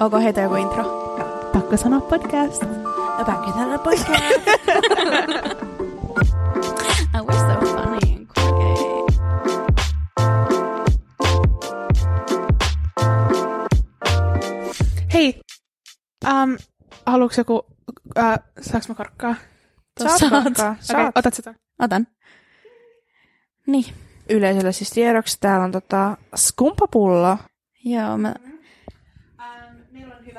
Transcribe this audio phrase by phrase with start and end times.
[0.00, 0.84] Onko heitä joku intro?
[1.52, 2.62] Pakko sanoa podcast.
[3.18, 4.46] No pakko sanoa podcast.
[7.14, 8.70] oh, we're so funny and quirky.
[15.12, 15.40] Hei,
[16.24, 16.58] um,
[17.06, 17.64] haluatko joku, uh,
[18.60, 19.34] saaks mä korkkaa?
[20.02, 20.70] Saat Saat korkkaa.
[20.70, 21.16] Okei, Saat.
[21.18, 21.54] otat sitä.
[21.78, 22.06] Otan.
[23.66, 23.84] Niin.
[24.30, 27.36] Yleisölle siis tiedoksi täällä on tota skumpapullo.
[27.84, 28.34] Joo, mä...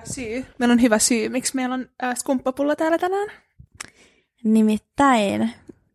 [0.09, 0.45] Meillä on hyvä syy.
[0.59, 3.27] Meillä on hyvä syy, miksi meillä on uh, skumppapullo täällä tänään.
[4.43, 5.51] Nimittäin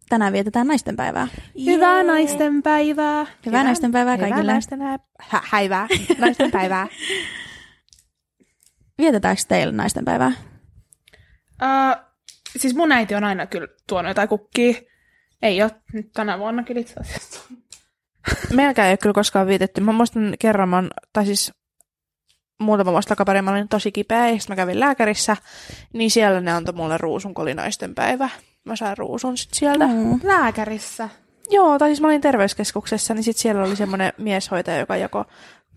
[0.08, 1.28] tänään vietetään naistenpäivää.
[1.64, 3.26] Hyvää naisten päivää.
[3.46, 4.52] Hyvää naistenpäivää Hyvää kaikille.
[4.52, 5.88] naisten hä- hä- häivää.
[6.18, 6.86] naisten päivää.
[8.98, 10.32] Vietetäänkö teillä naistenpäivää?
[11.62, 12.02] Uh,
[12.56, 14.74] siis mun äiti on aina kyllä tuonut jotain kukkia.
[15.42, 17.40] Ei ole nyt tänä vuonna kyllä itse asiassa.
[18.54, 19.80] Meilläkään ei ole kyllä koskaan viitetty.
[19.80, 21.52] Mä muistan kerran, mä oon- tai siis
[22.60, 25.36] muutama vuosi takaperin mä olin tosi kipeä, ja mä kävin lääkärissä,
[25.92, 28.28] niin siellä ne antoi mulle ruusun, kun oli naisten päivä.
[28.64, 29.86] Mä sain ruusun sit sieltä.
[29.86, 30.20] Mm.
[30.22, 31.08] Lääkärissä.
[31.50, 35.24] Joo, tai siis mä olin terveyskeskuksessa, niin sit siellä oli semmoinen mieshoitaja, joka jako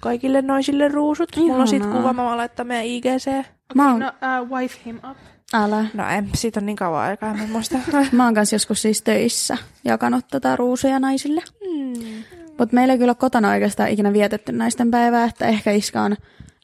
[0.01, 1.29] kaikille naisille ruusut.
[1.37, 2.01] Mulla on sit Ihanaa.
[2.01, 3.45] kuva, mä voin laittaa meidän IGC.
[3.75, 4.07] Mä oon, No,
[4.43, 5.17] uh, wife him up.
[5.53, 5.85] älä.
[5.93, 7.77] No en, siitä on niin kauan aikaa, mä en muista.
[8.11, 11.41] Mä oon kanssa joskus siis töissä jakanut tota ruusuja naisille.
[11.65, 12.23] Hmm.
[12.59, 16.15] Mutta meillä ei kyllä kotona oikeastaan ikinä vietetty naisten päivää, että ehkä iska on,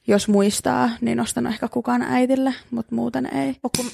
[0.08, 3.56] jos muistaa, niin ostanut ehkä kukaan äitille, mutta muuten ei.
[3.64, 3.86] Oh, kun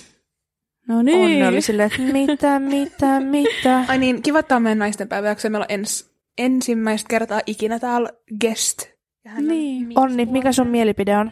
[0.87, 1.17] No niin.
[1.17, 3.85] Onni oli silleen, että mitä, mitä, mitä.
[3.87, 5.49] Ai niin, kiva, että on meidän naisten päivä, jakso.
[5.49, 8.09] Meillä on ens, ensimmäistä kertaa ikinä täällä
[8.41, 8.85] guest.
[9.25, 9.87] Ja hän on Niin.
[9.87, 11.31] Miss Onni, mikä sun mielipide on?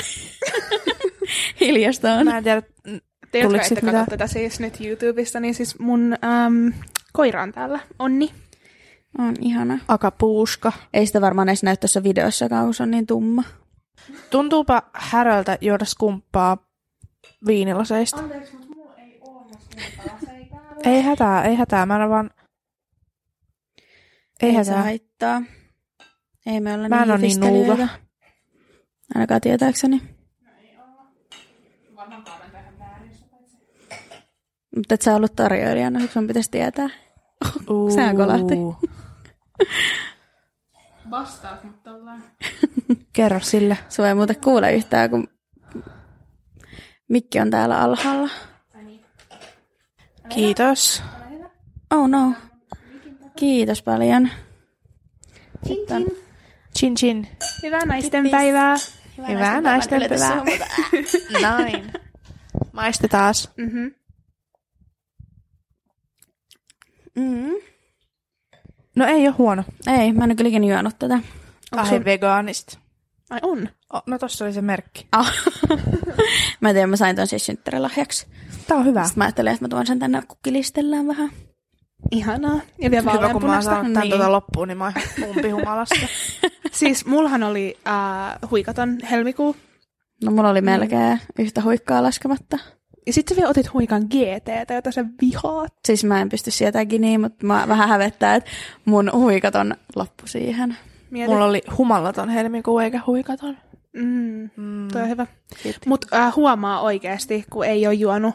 [1.60, 2.24] Hiljasta on.
[2.24, 2.62] Mä en tiedä.
[3.30, 6.72] Te, jotka ette tätä siis nyt YouTubesta, niin siis mun äm,
[7.12, 7.80] koira on täällä.
[7.98, 8.30] Onni.
[9.18, 9.78] On ihana.
[9.88, 10.72] Akapuuska.
[10.94, 13.44] Ei sitä varmaan edes näy tuossa videossakaan, kun se on niin tumma.
[14.30, 16.56] Tuntuupa häröltä juoda skumppaa
[17.46, 18.20] viinilaseista.
[18.20, 19.46] Anteeksi, mutta mulla ei ole
[20.84, 21.86] Ei hätää, ei hätää.
[21.86, 22.30] Mä en vaan...
[24.42, 24.82] Ei, se hätää.
[24.82, 25.42] haittaa.
[26.46, 27.88] Ei me olla Mä en oo niin nuuka.
[29.14, 30.02] Ainakaan tietääkseni.
[34.76, 36.88] Mutta et sä ollut tarjoilijana, sun pitäisi tietää.
[37.94, 38.54] Sehän kolahti.
[41.10, 42.22] Vastaat, mutta ollaan.
[43.12, 43.78] Kerro sille.
[43.88, 45.28] Sua ei muuten kuule yhtään, kun
[47.08, 48.30] mikki on täällä alhaalla.
[50.28, 51.02] Kiitos.
[51.90, 52.32] Oh no.
[53.36, 54.28] Kiitos paljon.
[55.66, 55.86] Chin,
[56.78, 57.28] Chin chin.
[57.62, 58.74] Hyvää naisten päivää.
[59.28, 60.42] Hyvää naisten päivää.
[61.42, 61.92] Näin.
[62.72, 63.50] Maiste taas.
[63.56, 63.94] Mm-hmm.
[67.16, 67.73] Mm.
[68.96, 69.64] No ei ole huono.
[69.86, 71.18] Ei, mä en ole kyllä ikinä juonut tätä.
[71.72, 72.78] Ai sun- vegaanista.
[73.30, 73.68] Ai on.
[73.92, 75.06] Oh, no tossa oli se merkki.
[75.12, 75.32] Ah.
[76.60, 78.26] mä en tiedä, mä sain ton siis synttärilahjaksi.
[78.68, 79.04] Tää on hyvä.
[79.04, 81.30] Sitten mä ajattelin, että mä tuon sen tänne kukkilistellään vähän.
[82.10, 82.60] Ihanaa.
[82.78, 84.10] Ja vielä Hyvä, kun mä tän Niin.
[84.10, 84.94] tuota loppuun, niin mä oon
[85.36, 86.06] umpihumalassa.
[86.72, 89.56] Siis mullahan oli äh, huikaton helmikuu.
[90.24, 92.58] No mulla oli melkein yhtä huikkaa laskematta.
[93.06, 95.72] Ja sitten sä vielä otit huikan GT, jota sä vihaat.
[95.86, 98.50] Siis mä en pysty sieltä niin, mutta mä vähän hävettää, että
[98.84, 100.76] mun huikat on loppu siihen.
[101.10, 101.32] Mieti.
[101.32, 103.56] Mulla oli humalaton helmikuu eikä huikaton.
[103.92, 104.88] Mm, Mm.
[104.92, 105.26] toi on hyvä.
[105.62, 105.88] Kiitti.
[105.88, 108.34] Mutta äh, huomaa oikeasti, kun ei ole juonut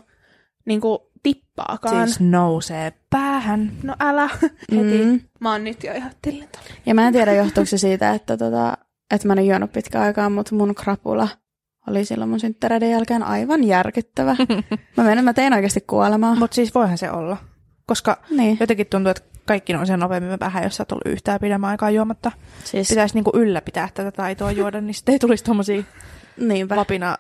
[0.66, 2.08] niinku tippaakaan.
[2.08, 3.72] Siis nousee päähän.
[3.84, 4.30] No älä
[4.76, 5.04] heti.
[5.06, 5.20] Mm.
[5.40, 6.60] Mä oon nyt jo ihan tillintä.
[6.86, 8.78] Ja mä en tiedä, johtuuko se siitä, että, tota,
[9.12, 11.28] että mä en ole juonut pitkään aikaa, mutta mun krapula
[11.90, 14.36] oli silloin mun synttäreiden jälkeen aivan järkyttävä.
[14.98, 16.36] Mä menen, mä tein oikeasti kuolemaa.
[16.36, 17.38] Mutta siis voihan se olla.
[17.86, 21.70] Koska Niin, jotenkin tuntuu, että kaikki nousee nopeammin vähän, jos sä oot ollut yhtään pidemmän
[21.70, 22.32] aikaa juomatta.
[22.64, 25.84] siis Pitäisi niinku ylläpitää tätä taitoa juoda, niin sitten ei tulisi tommosia
[26.38, 26.76] niinpä.
[26.76, 27.18] vapina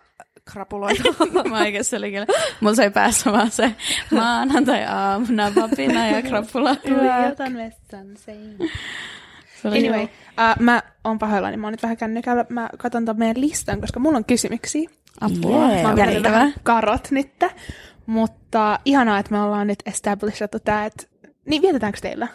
[0.51, 1.03] krapuloita.
[1.49, 2.25] Mä oikein se oli kyllä.
[2.61, 3.75] Mulla se ei päässä vaan se
[4.11, 6.75] maanantai-aamuna vapina ja krapula.
[6.75, 8.69] Tuijotan vessan seinään.
[9.67, 10.09] Anyway, uh,
[10.59, 12.45] mä oon pahoillani, mä oon nyt vähän kännykällä.
[12.49, 14.89] Mä katson ton meidän listan, koska mulla on kysymyksiä.
[15.21, 15.71] Apua.
[15.71, 17.43] Jee, Mä oon vähän karot nyt.
[18.05, 21.03] Mutta ihanaa, että me ollaan nyt establishettu tää, että...
[21.45, 22.27] Niin, vietetäänkö teillä?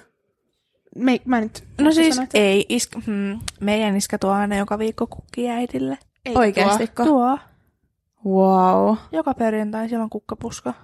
[0.97, 1.65] Me, mä nyt...
[1.81, 5.99] No siis sanoit, ei, iska, hmm, meidän iskä tuo aina joka viikko kukkia äidille.
[6.25, 6.87] ei Oikeesti?
[6.87, 7.05] tuo.
[7.07, 7.39] Tuo.
[8.27, 8.97] Wow.
[9.13, 10.75] Joka perjantai siellä on kukkapuska.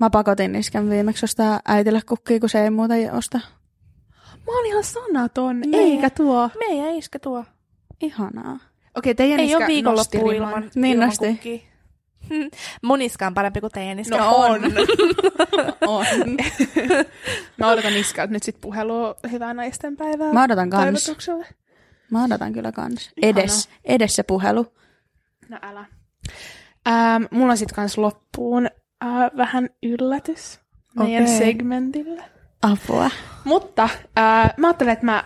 [0.00, 3.40] Mä pakotin iskän viimeksi ostaa äitille kukkia, kun se ei muuta osta.
[4.46, 5.74] Mä oon ihan sanaton, Niin.
[5.74, 6.50] eikä tuo.
[6.58, 7.44] Meidän iskä tuo.
[8.00, 8.58] Ihanaa.
[8.96, 10.70] Okei, teidän Ei iskä ole viikonloppu ilman.
[10.74, 11.26] Niin ilman nosti.
[11.26, 11.58] kukkia.
[12.28, 12.50] Hmm.
[12.82, 14.16] Mun iska on parempi kuin teidän iska.
[14.16, 14.60] No on.
[15.86, 16.06] On.
[17.58, 20.32] Mä odotan iskältä nyt sit puhelua hyvää naisten päivää.
[20.32, 21.12] Mä odotan kans.
[22.10, 23.10] Mä odotan kyllä kans.
[23.22, 24.66] Edes, edes se puhelu.
[25.48, 25.84] No älä.
[26.88, 28.66] Ähm, mulla on sit kans loppuun
[29.04, 30.60] äh, vähän yllätys
[30.98, 31.38] meidän Okei.
[31.38, 32.24] segmentille.
[32.62, 33.10] Apua.
[33.44, 33.82] Mutta
[34.18, 35.24] äh, mä ajattelen, että mä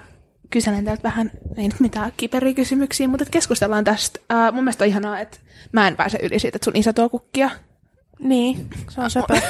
[0.50, 4.20] kyselen teiltä vähän, ei nyt mitään kiperiä kysymyksiä, mutta keskustellaan tästä.
[4.32, 5.38] Äh, mun mielestä on ihanaa, että
[5.72, 7.50] mä en pääse yli siitä, että sun isä tuo kukkia.
[8.18, 9.40] Niin, se on söpö.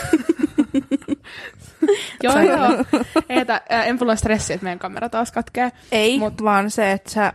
[2.23, 2.85] Joo, joo.
[3.29, 5.73] Eetä, äh, en mulla stressiä, että meidän kamera taas katkee.
[5.93, 7.33] Ei, Mut- vaan se, että sä...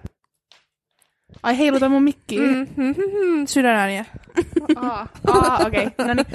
[1.44, 2.42] Ai heiluta mun mikkiä.
[2.42, 2.48] Mm.
[2.48, 4.06] Mm, mm, mm, mm, sydänääniä.
[4.75, 5.88] Aa, aa okei.
[5.88, 6.07] Okay.
[6.07, 6.25] No niin.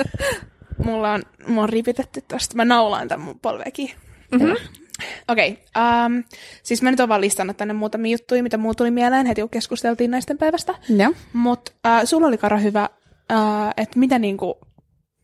[0.85, 2.57] Mulla on, mulla on ripitetty tosta.
[2.57, 3.91] Mä naulaan tän mun polvekin.
[4.33, 4.51] Mhm.
[5.29, 5.51] Okei.
[5.51, 6.25] Okay, um,
[6.63, 9.51] siis mä nyt oon vaan listannut tänne muutamia juttuja, mitä mulla tuli mieleen heti, kun
[9.51, 10.75] keskusteltiin naisten päivästä.
[10.89, 11.13] Joo.
[11.33, 12.89] Mutta uh, sulla oli Kara hyvä,
[13.33, 14.59] uh, että mitä niinku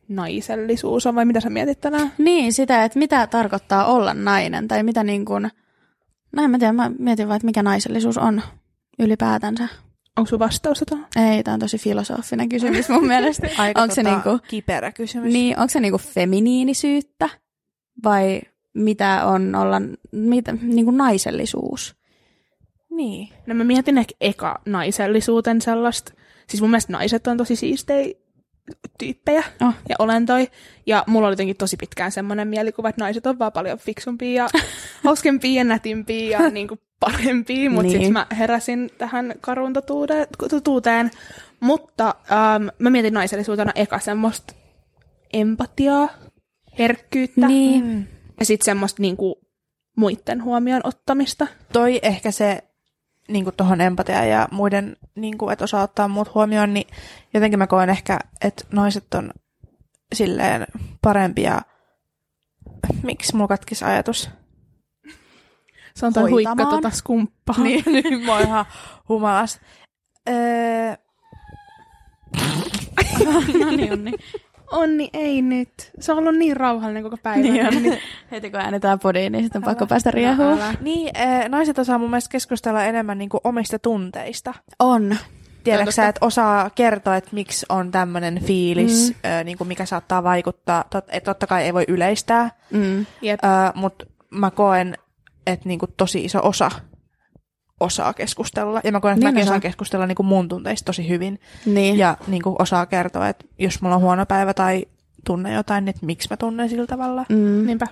[0.09, 2.13] naisellisuus on, vai mitä sä mietit tänään?
[2.19, 5.51] Niin, sitä, että mitä tarkoittaa olla nainen, tai mitä niin kuin...
[6.33, 8.43] No en mä tiedä, mä mietin vaan, että mikä naisellisuus on
[8.99, 9.69] ylipäätänsä.
[10.17, 11.07] Onko sun vastausta tuohon?
[11.17, 13.49] Ei, tämä on tosi filosofinen kysymys mun mielestä.
[13.59, 15.33] Aika Onko se tota, niinku, kiperä kysymys.
[15.33, 17.29] niin, onko se niinku feminiinisyyttä
[18.05, 18.41] vai
[18.75, 19.83] mitä on olla
[20.13, 21.97] mitä, niinku naisellisuus?
[22.91, 23.29] niin.
[23.47, 26.13] No mä mietin ehkä eka naisellisuuten sellaista.
[26.49, 28.15] Siis mun mielestä naiset on tosi siistejä
[28.99, 29.75] tyyppejä Oh.
[29.89, 30.49] ja olentoi.
[30.87, 34.49] Ja mulla oli jotenkin tosi pitkään semmoinen mielikuva, että naiset on vaan paljon fiksumpia ja
[35.05, 37.71] hauskempia ja nätimpiä ja niin kuin parempia.
[37.71, 37.93] Mutta Niin.
[37.93, 38.01] niin.
[38.07, 40.27] sitten mä heräsin tähän karun totuuteen.
[40.51, 41.11] totuuteen.
[41.61, 44.55] Mutta ähm, mä mietin naisellisuutena eka semmoista
[45.33, 46.09] empatiaa,
[46.79, 48.09] herkkyyttä Niin.
[48.41, 49.35] Ja sitten semmoista niin kuin
[49.97, 51.47] muiden huomioon ottamista.
[51.73, 52.65] Toi ehkä se
[53.29, 56.87] niin tuohon empatiaan ja muiden, niin kuin, että osaa ottaa muut huomioon, niin
[57.35, 59.33] jotenkin mä koen ehkä, että naiset on
[60.15, 60.67] silleen
[61.03, 61.63] parempia.
[63.03, 64.31] Miksi mulla katkisi ajatus?
[65.95, 67.59] Se on toi huikka tota skumppaa.
[67.59, 68.65] niin, niin mä oon ihan
[69.09, 69.61] humalas.
[70.29, 70.97] Öö,
[73.61, 74.13] no niin, Onni.
[74.73, 75.69] Onni, ei nyt.
[76.01, 77.43] Se on ollut niin rauhallinen koko päivä.
[77.43, 77.99] Niin on.
[78.31, 80.53] Heti kun äänetään podiin, niin sitten on pakko päästä riehuun.
[80.63, 80.75] älä.
[80.81, 84.55] niin, öö, naiset osaa mun mielestä keskustella enemmän niin kuin omista tunteista.
[84.79, 85.17] On.
[85.65, 89.29] Tiedätkö sä, että osaa kertoa, että miksi on tämmöinen fiilis, Mm.
[89.31, 89.41] mm.
[89.41, 90.85] ö, niin kuin mikä saattaa vaikuttaa.
[90.91, 93.07] Tot, et totta kai ei voi yleistää, Mm.
[93.23, 93.41] Jep.
[93.75, 94.99] mutta mä koen,
[95.47, 96.71] että niin kuin tosi iso osa
[97.83, 98.81] osaa keskustella.
[98.85, 99.51] Ja mä koen, että Niin mäkin osaa.
[99.53, 101.41] osaan keskustella niin kuin mun tunteista tosi hyvin.
[101.67, 101.99] Niin.
[101.99, 104.87] Ja niin kuin osaa kertoa, että jos mulla on huono päivä tai
[105.27, 107.25] tunne jotain, niin että miksi mä tunnen sillä tavalla.
[107.29, 107.67] Mm.
[107.67, 107.87] Niinpä.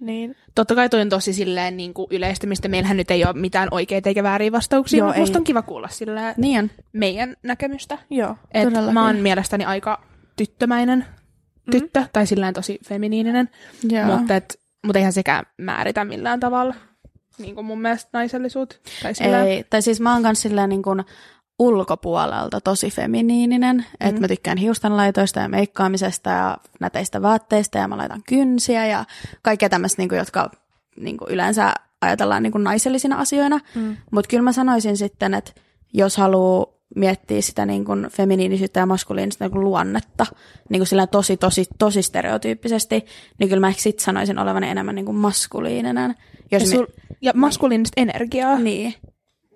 [0.00, 0.36] Niin.
[0.54, 2.68] Totta kai toi on tosi silleen niin kuin yleistymistä.
[2.68, 5.40] Meillähän nyt ei ole mitään oikeita eikä vääriä vastauksia, Joo, mutta musta ei.
[5.40, 7.98] on kiva kuulla silleen Niin meidän näkemystä.
[8.10, 8.36] Joo.
[8.50, 8.94] Et Todellakin.
[8.94, 10.02] mä oon mielestäni aika
[10.36, 11.04] tyttömäinen
[11.70, 12.06] tyttö, mm.
[12.12, 13.48] tai silleen tosi feminiininen,
[13.88, 14.04] Joo.
[14.06, 16.74] mutta, et, mutta eihän sekään määritä millään tavalla
[17.38, 18.80] niin kuin mun mielestä naisellisuut.
[19.02, 21.04] Tai silleen, Ei, tai siis mä oon kans silleen niin kuin
[21.58, 24.08] ulkopuolelta tosi feminiininen, mm.
[24.08, 29.04] että mä tykkään hiustenlaitoista ja meikkaamisesta ja näteistä vaatteista ja mä laitan kynsiä ja
[29.42, 30.50] kaikkea tämmöistä, niin kuin, jotka
[30.96, 33.60] niin kuin yleensä ajatellaan niin kuin naisellisina asioina.
[33.74, 33.96] Mm.
[34.10, 35.52] Mutta kyllä mä sanoisin sitten, että
[35.92, 40.26] jos haluaa miettiä sitä niin kuin feminiinisyyttä ja maskuliinista niin kuin luonnetta
[40.70, 43.06] niin kuin sillä tosi, tosi, tosi stereotyyppisesti,
[43.38, 46.14] niin kyllä mä ehkä sit sanoisin olevani enemmän niin kuin maskuliininen.
[46.52, 46.86] Jos ja, mi- sul,
[47.20, 48.94] ja maskuliinista energiaa, Niin.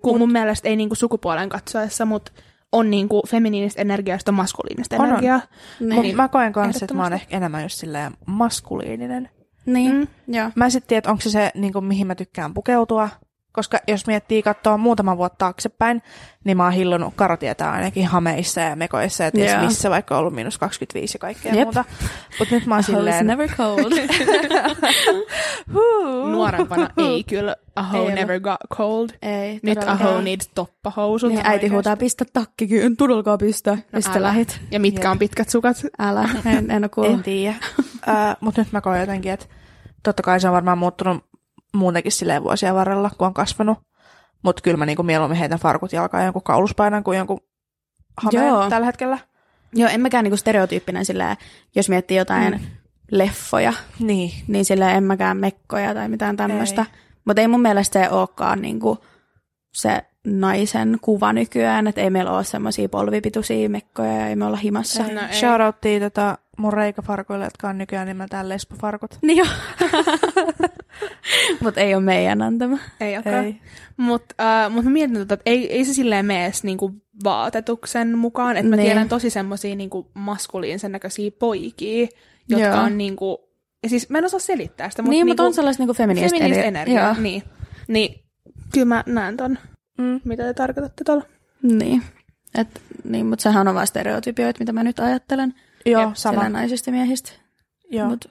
[0.01, 2.31] kun mun mielestä ei niinku sukupuolen katsoessa, mutta
[2.71, 5.07] on niinku feminiinistä energiaa, on maskuliinista On, on.
[5.09, 5.41] energiaa.
[5.79, 5.93] Niin.
[5.95, 9.29] Mutta mä koen kanssa, että mä oon ehkä enemmän just silleen maskuliininen.
[9.65, 9.95] Niin,
[10.27, 10.35] Mm.
[10.35, 10.49] joo.
[10.55, 13.09] Mä en sitten tiedä, että onko se se, niin kuin, mihin mä tykkään pukeutua.
[13.51, 16.01] Koska jos miettii katsoa muutama vuotta taaksepäin,
[16.43, 19.61] niin mä oon hillunut karotietä ainakin hameissa ja mekoissa ja ties Joo.
[19.63, 21.63] missä, vaikka on ollut miinus 25 ja kaikkea Jep.
[21.65, 21.85] muuta.
[22.39, 23.27] Mutta nyt mä oon silleen...
[23.27, 23.91] never cold.
[25.73, 26.29] Huu.
[26.29, 29.09] Nuorempana ei kyllä a hoe Ei never got cold.
[29.21, 30.13] Ei, Nyt a todellakaan.
[30.13, 31.29] hoe needs toppahousut.
[31.31, 33.71] Niin äiti huutaa, pistä takkikin, en todellakaan pistä.
[33.71, 34.61] No, ja sitten lähit.
[34.71, 35.11] Ja mitkä Jep.
[35.11, 35.77] on pitkät sukat?
[35.99, 37.13] Älä, en, en ole kuullut.
[37.13, 37.55] En tiedä.
[37.79, 37.85] uh,
[38.41, 39.45] Mutta nyt mä koen jotenkin, että
[40.03, 41.25] totta kai se on varmaan muuttunut
[41.73, 43.77] muutenkin silleen vuosien varrella, kun on kasvanut.
[44.43, 47.39] Mutta kyllä mä niinku mieluummin heitän farkut jalkaan jonkun kauluspainan kuin jonkun
[48.17, 48.69] hameen Joo.
[48.69, 49.17] tällä hetkellä.
[49.73, 51.37] Joo, en mäkään niinku stereotyyppinen silleen,
[51.75, 52.59] jos miettii jotain Mm.
[53.11, 54.31] leffoja, Niin.
[54.47, 56.85] niin silleen en mäkään mekkoja tai mitään tämmöistä.
[57.25, 58.97] Mutta ei mun mielestä se olekaan niinku
[59.73, 64.57] se naisen kuva nykyään, että ei meillä ole semmoisia polvipituisia mekkoja ja ei me olla
[64.57, 65.03] himassa.
[65.03, 65.21] No.
[65.31, 69.17] Shoutouttiin tota mun reikafarkoille, jotka on nykyään nimeltään lesbofarkut.
[69.21, 69.47] Niin joo.
[71.63, 72.77] Mutta ei ole meidän antama.
[72.99, 73.45] Ei olekaan.
[73.45, 73.55] Ei.
[73.97, 74.35] Mutta
[74.67, 78.57] uh, mut mä mietin, tota, että ei, ei se silleen mene edes niinku vaatetuksen mukaan.
[78.57, 78.85] Että mä Niin.
[78.85, 82.07] tiedän tosi semmosia niinku maskuliinisen näköisiä poikia,
[82.49, 82.83] jotka Joo.
[82.83, 83.49] on niinku...
[83.83, 86.37] Ja siis mä en osaa selittää sitä, mutta niin, niinku, mutta on sellaista niinku feminististä
[86.37, 87.05] feminististä ener- energiaa.
[87.13, 87.21] Joo.
[87.21, 87.43] Niin.
[87.87, 88.19] niin.
[88.73, 89.57] Kyllä mä näen ton.
[89.97, 90.21] Mm.
[90.23, 91.23] mitä te tarkoitatte tuolla.
[91.61, 92.01] Niin.
[92.57, 95.53] Et, niin, mutta sehän on vain stereotypioita, mitä mä nyt ajattelen.
[95.91, 96.35] Joo, Jep, sama.
[96.37, 97.31] Sillä naisista ja miehistä.
[97.89, 98.09] Joo.
[98.09, 98.25] Mut,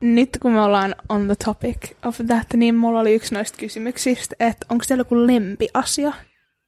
[0.00, 4.36] Nyt kun me ollaan on the topic of that, niin mulla oli yksi noista kysymyksistä,
[4.40, 6.12] että onko teillä joku lempiasia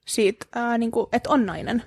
[0.06, 1.82] siitä, ää, niin kuin, että on nainen?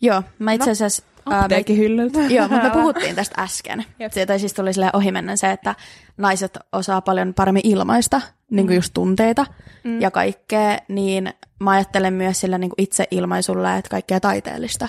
[0.00, 1.02] joo, mä itse asiassa...
[1.26, 2.18] ää, me- Apteekkihyllyltä.
[2.34, 3.84] Joo, mutta me puhuttiin tästä äsken.
[3.98, 4.12] Jep.
[4.12, 5.74] Siitä siis tuli sille ohimennen se, että
[6.16, 9.46] naiset osaa paljon paremmin ilmaista niin kuin just tunteita
[9.84, 10.00] mm.
[10.00, 14.88] ja kaikkea, niin mä ajattelen myös sillä niin kuin itse ilmaisulla, että kaikkea taiteellista.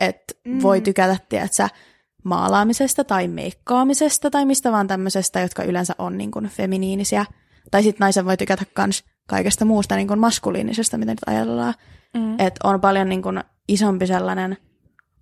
[0.00, 0.62] Että mm.
[0.62, 1.68] voi tykätä, tiedätkö,
[2.24, 7.24] maalaamisesta tai meikkaamisesta tai mistä vaan tämmöisestä, jotka yleensä on niin kuin feminiinisiä.
[7.70, 11.74] Tai sitten naisen voi tykätä myös kaikesta muusta niin kuin maskuliinisesta, mitä nyt ajatellaan.
[12.14, 12.32] Mm.
[12.40, 14.56] Että on paljon niin kuin isompi sellainen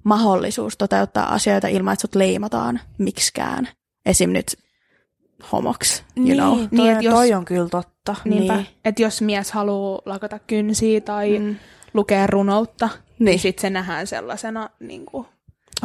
[0.05, 3.69] mahdollisuus toteuttaa asioita ilman, että sut leimataan miksikään.
[4.07, 4.31] Esim.
[4.31, 4.57] nyt
[5.53, 6.59] homoks, you niin, know.
[6.59, 8.15] toi, Niin, et jos- toi on kyllä totta.
[8.25, 8.55] Niinpä.
[8.55, 8.65] Niin.
[8.65, 8.77] Niin.
[8.85, 11.57] Että jos mies haluaa lakata kynsiä tai Mm.
[11.95, 13.25] lukea runoutta, niin, Niin.
[13.25, 15.27] niin sitten se nähdään sellaisena niin kuin,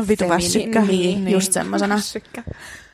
[0.08, 0.82] Vitu väsykkä.
[0.82, 2.00] Niin, just semmosena.
[2.00, 2.44] Sykkä.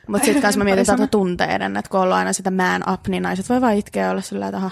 [0.06, 3.08] Mutta sitten kanssa mä mietin tätä tunteiden, että kun on ollut aina sitä man up,
[3.08, 4.70] niin naiset voi vaan itkeä ja olla sillä aha,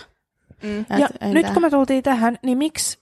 [0.63, 0.81] Mm.
[0.81, 1.55] et Ja nyt mitään.
[1.55, 2.99] kun me tultiin tähän, niin miksi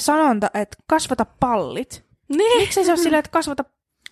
[0.00, 2.04] sanonta, että kasvata pallit?
[2.28, 3.64] Niin, Miksi se ole silleen, että kasvata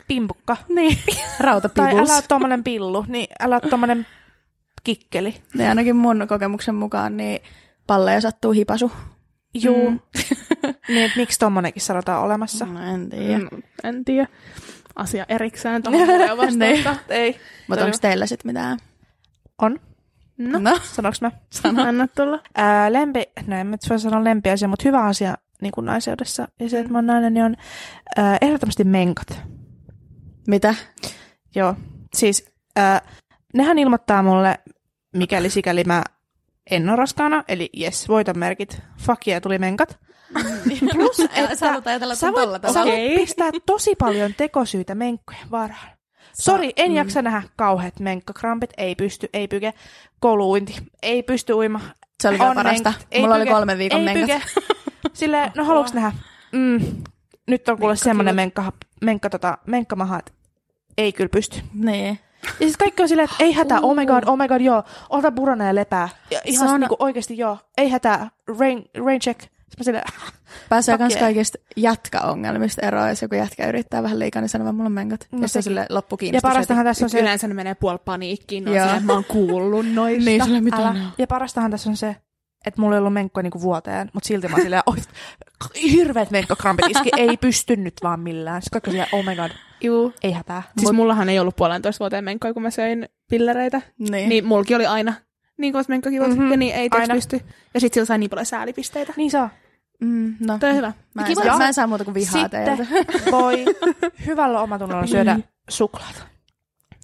[0.08, 0.56] pimpukka?
[0.68, 0.98] niin.
[1.06, 1.90] Tai Rautapibus.
[2.10, 4.06] älä ole tommonen pillu, niin älä ole tommonen
[4.84, 5.34] kikkeli.
[5.54, 7.40] Niin ainakin mun kokemuksen mukaan, niin
[7.86, 8.92] palleja sattuu hipasu.
[9.54, 9.90] Juu.
[9.90, 10.00] Mm.
[10.88, 12.66] niin, että miksi tommonenkin sanotaan olemassa?
[12.66, 13.38] No, en tiedä.
[13.38, 13.62] Mm.
[13.84, 14.26] En tiedä.
[14.96, 16.96] Asia erikseen tuohon tulee vastata.
[17.08, 17.40] Ei.
[17.68, 18.78] Mutta onko teillä sitten mitään?
[19.58, 19.80] On.
[20.38, 20.78] No, no.
[20.82, 21.30] Sanoks mä?
[21.50, 21.82] sano.
[21.82, 22.42] Anna tulla.
[22.54, 26.48] Ää, lempi, no en mä nyt voi sanoa lempiasia, mutta hyvä asia niin kuin naiseudessa.
[26.60, 27.56] Ja se, että mä oon nainen, niin on
[28.16, 29.42] ää, ehdottomasti menkat.
[30.48, 30.74] Mitä?
[31.54, 31.74] Joo.
[32.14, 33.02] Siis ää,
[33.54, 34.58] nehän ilmoittaa mulle,
[35.16, 36.02] mikäli sikäli mä
[36.70, 38.82] en ole raskaana, eli yes, voitonmerkit.
[38.98, 39.98] Fuck yeah, tuli menkat.
[40.92, 45.50] Plus, että sä haluat ajatella sä voit, tolla sä voit pistää tosi paljon tekosyitä menkkojen
[45.50, 45.90] varaan.
[46.32, 46.96] Sori, en mm.
[46.96, 49.74] jaksa nähdä kauheat menkkakrampit, ei pysty, ei pyke.
[50.20, 51.80] Kouluinti, ei pysty uima.
[52.22, 52.90] Se oli vielä On parasta.
[52.90, 54.42] menkat, ei Mulla oli pyke, kolmen viikon ei menkat.
[54.54, 54.64] Pyke.
[55.12, 56.12] Silleen, no haluuks nähdä?
[56.52, 56.80] Mm,
[57.46, 60.32] nyt on kuule semmonen menkka, menkka, tota, menkkamaha, että
[60.98, 61.60] ei kyllä pysty.
[61.74, 62.18] Niin.
[62.42, 64.82] Ja siis kaikki on silleen, että ei hätää, oh my god, oh my god, joo,
[65.10, 66.08] ota burana ja lepää.
[66.30, 69.40] Ja ihan Se on- niinku oikeesti joo, ei hätää, rain, rain check.
[69.82, 70.04] Silleen,
[70.68, 74.86] Pääsee myös kaikista jätkäongelmista eroon, jos joku jätkä yrittää vähän liikaa, niin sanoo vaan, mulla
[74.86, 75.26] on menkat.
[75.32, 76.48] No se sille loppu ja kiinnostus.
[76.50, 79.86] parastahan tässä on se, Yleensä ne menee puoli paniikkiin, no silleen, että mä oon kuullut
[79.94, 80.24] noista.
[80.30, 80.88] Niin, sille mitä älä.
[80.88, 80.98] on.
[81.18, 82.16] Ja parastahan tässä on se,
[82.66, 84.96] että mulla ei ollut menkkoa niinku vuoteen, mutta silti mä oon silleen, oi,
[85.82, 88.62] hirveät menkkokrampit iski, ei pysty nyt vaan millään.
[88.62, 89.50] Sitten kaikki silleen, oh my god,
[89.80, 90.12] Juu.
[90.22, 90.62] ei hätää.
[90.78, 93.82] Siis mullahan ei ollut puolentoista vuoteen menkkoja, kun mä söin pillereitä.
[93.98, 94.28] Niin.
[94.28, 95.14] Niin mullakin oli aina
[95.56, 96.58] niin kuin menkkakivat, Mhm, mm-hmm.
[96.58, 97.14] niin ei aina.
[97.14, 97.40] pysty.
[97.74, 99.12] Ja sit sillä sai niin paljon säälipisteitä.
[99.16, 99.50] Niin saa.
[100.00, 100.58] Mm, no.
[100.58, 100.92] Toi on hyvä.
[101.14, 101.44] Mä en, Kiva.
[101.44, 102.86] saa, mä en saa muuta kuin vihaa Sitten teiltä.
[103.30, 103.64] voi
[104.26, 105.38] hyvällä omatunnolla syödä
[105.70, 106.22] suklaata,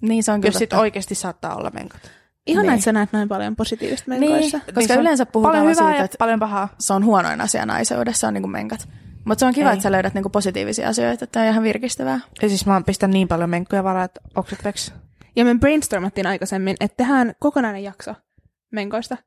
[0.01, 2.11] Niin se on kyllä jos sit oikeasti saattaa olla menkat.
[2.47, 2.69] Ihan Niin.
[2.69, 2.73] niin.
[2.75, 4.57] että sä näet noin paljon positiivista menkoissa.
[4.57, 6.69] Niin, koska Niin se on yleensä puhutaan Paljon hyvää siitä, että paljon pahaa.
[6.79, 8.87] se on huonoin asia naiseudessa, on niinku menkat.
[9.25, 9.73] Mutta se on kiva, Ei.
[9.73, 12.19] että sä löydät niinku positiivisia asioita, että on ihan virkistävää.
[12.41, 14.93] Ja siis mä oon pistän niin paljon menkkoja varaa, että okset veks.
[15.35, 18.13] Ja me brainstormattiin aikaisemmin, että tehdään kokonainen jakso
[18.71, 19.17] menkoista.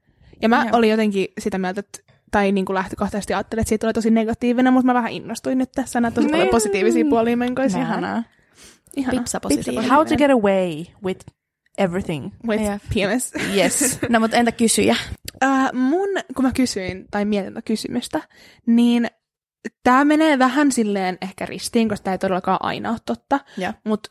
[0.43, 0.77] Ja mä Joo.
[0.79, 1.99] Olin jotenkin sitä mieltä, että
[2.31, 5.73] tai niin kuin lähtökohtaisesti ajattelin, että siitä tulee tosi negatiivinen, mutta mä vähän innostuin nyt
[5.73, 6.01] tässä.
[6.01, 6.51] Näet tosi paljon Niin.
[6.51, 7.79] positiivisia puolia menkoissa.
[7.79, 7.91] Näin.
[7.91, 8.23] Ihanaa.
[8.97, 9.19] Ihana.
[9.19, 9.91] Pipsa positiivinen.
[9.91, 11.27] How to get away with
[11.79, 12.33] everything.
[12.47, 12.83] With Jep.
[12.83, 13.33] PMS.
[13.57, 13.99] Yes.
[14.09, 14.97] No mutta entä kysyjä?
[15.45, 18.21] Uh, mun, kun mä kysyin, tai mietin kysymystä,
[18.67, 19.07] niin
[19.83, 23.41] tämä menee vähän silleen ehkä ristiin, koska tämä ei todellakaan aina ole totta.
[23.57, 23.73] Joo.
[23.85, 24.11] Mutta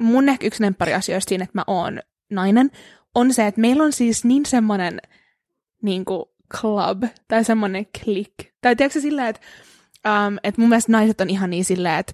[0.00, 2.70] mun ehkä yksi lemppari asioista siinä, että mä oon nainen,
[3.14, 5.00] on se, että meillä on siis niin semmoinen
[5.82, 6.24] niin kuin
[6.60, 8.34] club, tai semmoinen click.
[8.60, 9.40] Tai tiedätkö silleen, että,
[10.26, 12.12] um, että mun mielestä naiset on ihan niin silleen, että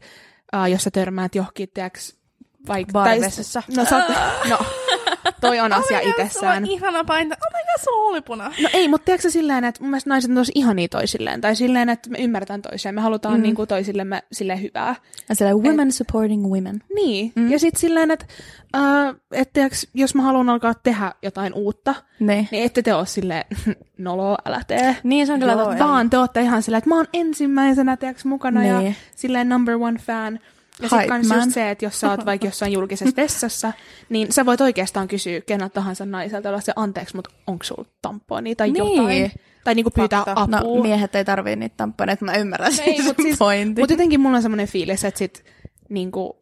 [0.57, 1.99] uh, jos sä törmäät johonkin, tiedätkö,
[2.68, 2.92] vaikka...
[2.92, 3.62] Baarivessassa.
[3.76, 4.02] No, sä,
[4.50, 4.58] no,
[5.40, 6.66] toi on asia itsessään.
[6.66, 7.37] ihana painta.
[7.46, 8.52] Oh my god, sulla on olipuna.
[8.62, 11.88] No ei, mutta tiedätkö silleen, että mun mielestä naiset on tosi ihania toisilleen, tai silleen,
[11.88, 13.42] että me ymmärretään toisiaan, me halutaan Mm.
[13.42, 14.94] niinku toisillemme silleen hyvää.
[15.28, 16.82] Ja siellä women supporting women.
[16.94, 17.50] Niin, Mm.
[17.50, 18.26] ja sitten silleen, että,
[18.76, 22.49] uh, että tiedätkö, jos mä haluan alkaa tehdä jotain uutta, Niin.
[22.50, 23.44] niin ette te ole silleen,
[23.99, 24.96] noloa, älä tee.
[25.02, 25.78] Niin se on kyllä Joo.
[25.78, 28.87] Vaan te olette ihan silleen, että mä oon ensimmäisenä tiedätkö, mukana Niin.
[28.87, 30.38] ja silleen number one fan.
[30.83, 31.38] Ja sitten kans man.
[31.38, 33.73] just se, että jos sä oot vaikka jossain julkisessa vessassa,
[34.09, 38.54] niin sä voit oikeastaan kysyä keneltä tahansa naiselta, olla se anteeksi, mutta onko sulla tamponi
[38.54, 38.97] tai Niin.
[38.97, 39.33] jotain.
[39.64, 40.42] Tai niinku pyytää Fakta.
[40.42, 40.76] apua.
[40.76, 43.83] No miehet ei tarvii niitä tamponeita, mä ymmärrän No ei, siis mut siis- pointin.
[43.83, 45.45] Mutta jotenkin mulla on semmoinen fiilis, että sit
[45.88, 46.40] niinku,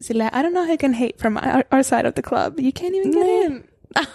[0.00, 2.58] silleen, I don't know how you can hate from our, our side of the club.
[2.60, 3.52] You can't even get Niin.
[3.52, 3.64] in.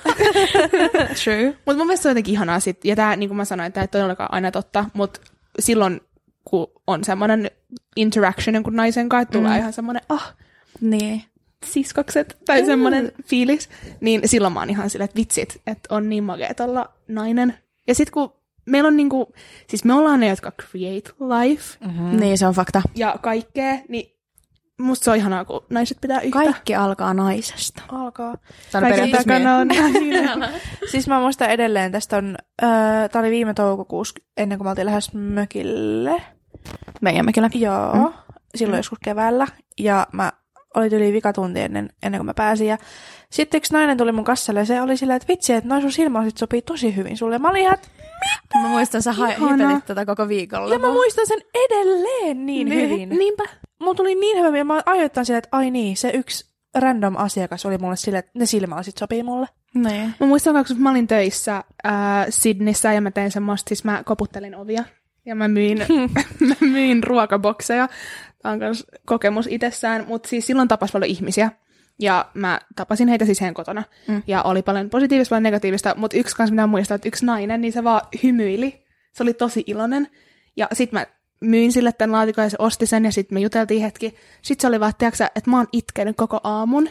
[1.24, 1.46] True.
[1.65, 3.84] Mutta mun mielestä se on jotenkin ihanaa sit, ja tää, niin kuin mä sanoin, tää
[3.84, 5.20] ei todellakaan aina totta, mutta
[5.60, 6.01] silloin,
[6.45, 7.51] kun on semmoinen
[7.95, 9.60] interaction jonkun naisen kanssa, että tulee Mm.
[9.60, 10.36] ihan semmoinen, ah,
[10.81, 11.24] Niin.
[11.65, 13.69] siskokset tai semmoinen fiilis,
[14.01, 17.57] niin silloin mä oon ihan silleen, että vitsit, että on niin makeet olla nainen.
[17.88, 18.33] Ja sitten kun
[18.65, 19.33] meillä on niinku,
[19.67, 22.17] siis me ollaan ne, jotka create life Mm-hmm.
[22.19, 22.81] Niin, se on fakta.
[22.95, 24.11] ja kaikkea, niin
[24.81, 26.39] musta se on ihanaa, kun naiset pitää yhtä.
[26.39, 27.83] Kaikki alkaa naisesta.
[27.91, 28.33] Alkaa.
[28.69, 29.67] Se on Kaiken periaatteessa takana on.
[30.91, 32.69] Siis mä muistan edelleen, tästä on, öö,
[33.11, 36.21] tää oli viime toukokuussa, ennen kuin mä oltiin lähes mökille.
[37.01, 37.50] Meidän me kyllä.
[37.53, 38.00] Joo, Mm.
[38.01, 38.13] mm.
[38.55, 39.47] silloin joskus keväällä.
[39.79, 40.31] Ja mä
[40.75, 42.67] oli yli vikatunti ennen, ennen kuin mä pääsin.
[42.67, 42.77] Ja
[43.29, 45.91] sitten yksi nainen tuli mun kassalle ja se oli silleen, että vitsi, että noin sun
[45.91, 47.39] silmälasit sopii tosi hyvin sulle.
[47.39, 47.88] Mä olin ihan, että-
[48.62, 50.74] Mä muistan, sä hypelit tätä koko viikolla.
[50.74, 52.90] ja mä muistan sen edelleen niin, Niin.
[52.90, 53.10] hyvin.
[53.10, 53.44] Niinpä.
[53.80, 57.66] Mulla tuli niin hyvä, ja mä ajoittain silleen, että ai niin, se yksi random asiakas
[57.66, 59.48] oli mulle silleen, että ne silmälasit sopii mulle.
[59.74, 60.13] Niin.
[60.20, 64.56] Mä muistan, kun mä olin töissä ää, Sydneyssä ja mä tein semmoista, siis mä koputtelin
[64.56, 64.84] ovia
[65.25, 65.78] ja mä myin,
[66.48, 67.90] mä myin ruokabokseja.
[68.42, 71.51] Tämä on myös kokemus itsessään, mutta siis silloin tapas paljon ihmisiä.
[72.01, 73.84] Ja mä tapasin heitä siis heidän kotona.
[74.08, 74.24] Mm.
[74.27, 77.74] Ja oli paljon positiivista, paljon negatiivista, mutta yksi kanssa mitä muistaa, että yksi nainen, niin
[77.74, 78.86] se vaan hymyili.
[79.13, 80.08] Se oli tosi iloinen.
[80.58, 81.05] Ja sit mä
[81.41, 84.15] myin sille tämän laatikon ja se osti sen ja sitten me juteltiin hetki.
[84.41, 86.89] Sitten se oli vaan, tiiäksä, että mä oon itkenyt koko aamun.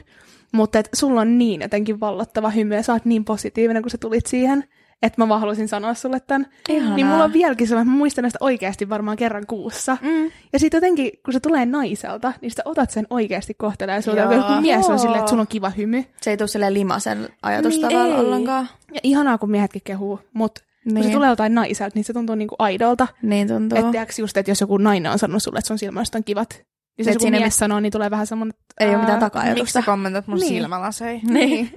[0.52, 3.98] Mutta et sulla on niin jotenkin vallottava hymy ja sä oot niin positiivinen, kun sä
[3.98, 4.64] tulit siihen,
[5.02, 6.46] että mä vaan halusin sanoa sulle tämän.
[6.68, 6.96] Ihanaa.
[6.96, 9.96] Niin mulla on vieläkin sellainen, mä muistan näistä oikeasti varmaan kerran kuussa.
[10.02, 10.30] Mm.
[10.52, 14.20] Ja sitten jotenkin, kun se tulee naiselta, niin sä otat sen oikeasti kohtelee sulta.
[14.20, 14.32] Joo.
[14.32, 16.04] Joku mies on silleen, että sulla on kiva hymy.
[16.20, 18.20] Se ei tule silleen limasen ajatustavalla Niin, ei.
[18.20, 18.68] ollenkaan.
[18.94, 20.94] Ja ihanaa, kun miehetkin kehuu, mutta niin.
[20.94, 21.14] kun se Niin.
[21.16, 23.06] tulee joltain naiselta, niin se tuntuu niinku aidolta.
[23.22, 23.78] Niin tuntuu.
[23.78, 26.62] Että tiedätkö just, että jos joku nainen on sanonut sulle, että sun silmästä on kivat,
[26.98, 29.30] niin se siinä mies mi- sanoo, niin tulee vähän semmoinen, Ei ole mitään ää, Miksi
[29.30, 29.72] taka-ajatusta.
[29.72, 30.50] sä kommentoit mun Niin.
[30.52, 30.62] niin.
[30.62, 31.20] silmälasei?
[31.24, 31.70] Niin.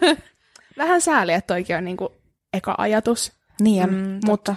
[0.78, 2.12] Vähän sääli, että toikin on niinku
[2.52, 3.90] eka ajatus, Niin.
[3.90, 4.54] Mm, mutta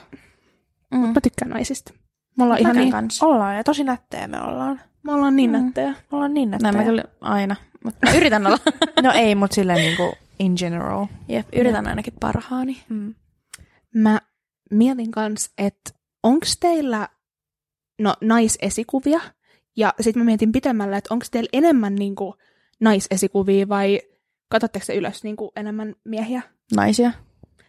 [0.91, 0.99] Mm.
[0.99, 1.93] mä tykkään naisista.
[2.37, 3.25] Me ollaan ihan Mäkin niin, kanssa.
[3.25, 4.81] Ollaan, ja tosi nättejä me ollaan.
[5.03, 5.65] me ollaan niin Mm.
[5.65, 5.89] nättejä.
[5.89, 6.71] Me ollaan niin nättejä.
[6.71, 7.55] Näin mä kyllä aina.
[7.83, 8.57] Mutta mä yritän olla.
[9.03, 11.05] No ei, mutta silleen niinku in general.
[11.27, 12.83] Jep, yritän ainakin parhaani.
[12.89, 13.15] Mm.
[13.95, 14.21] Mä
[14.71, 15.91] mietin kans, että
[16.23, 17.07] onko teillä
[18.01, 19.19] no, naisesikuvia,
[19.75, 22.35] ja sitten mä mietin pitemmällä, että onko teillä enemmän niinku
[22.79, 24.01] naisesikuvia vai
[24.49, 26.41] katsotteko te ylös niinku enemmän miehiä?
[26.75, 27.11] Naisia.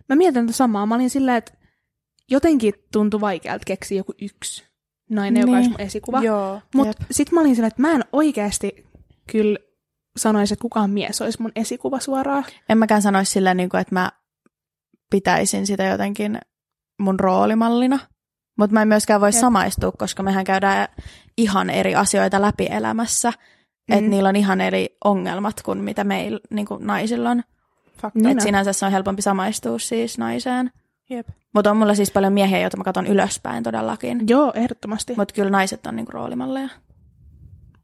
[0.09, 0.87] Mä mietin tätä samaa.
[0.87, 1.53] Mä olin silleen, että
[2.31, 4.65] jotenkin tuntui vaikealta keksiä joku yksi
[5.11, 5.57] nainen, joka Niin.
[5.57, 6.23] olisi mun esikuva.
[6.23, 6.61] Joo.
[6.75, 8.87] Mutta sitten mä olin silleen, että mä en oikeasti
[9.33, 9.59] kyllä
[10.17, 12.45] sanoisi, että kukaan mies olisi mun esikuva suoraan.
[12.69, 14.13] En mäkään sanoisi silleen, niin kuin, että mä
[15.11, 16.39] pitäisin sitä jotenkin
[17.01, 17.99] mun roolimallina.
[18.59, 19.41] Mutta mä en myöskään voi Jep.
[19.41, 20.89] samaistua, koska mehän käydään
[21.37, 23.31] ihan eri asioita läpi elämässä.
[23.31, 23.97] Mm.
[23.99, 27.43] Että niillä on ihan eri ongelmat kuin mitä meillä niin kuin naisilla on.
[28.01, 28.19] Fakta.
[28.19, 28.41] Niin Et on.
[28.41, 30.71] sinänsä se on helpompi samaistua siis naiseen.
[31.11, 31.29] Jep.
[31.55, 34.21] Mutta on mulla siis paljon miehiä, joita mä katson ylöspäin todellakin.
[34.29, 35.15] Joo, ehdottomasti.
[35.17, 36.69] Mutta kyllä naiset on niinku roolimalleja.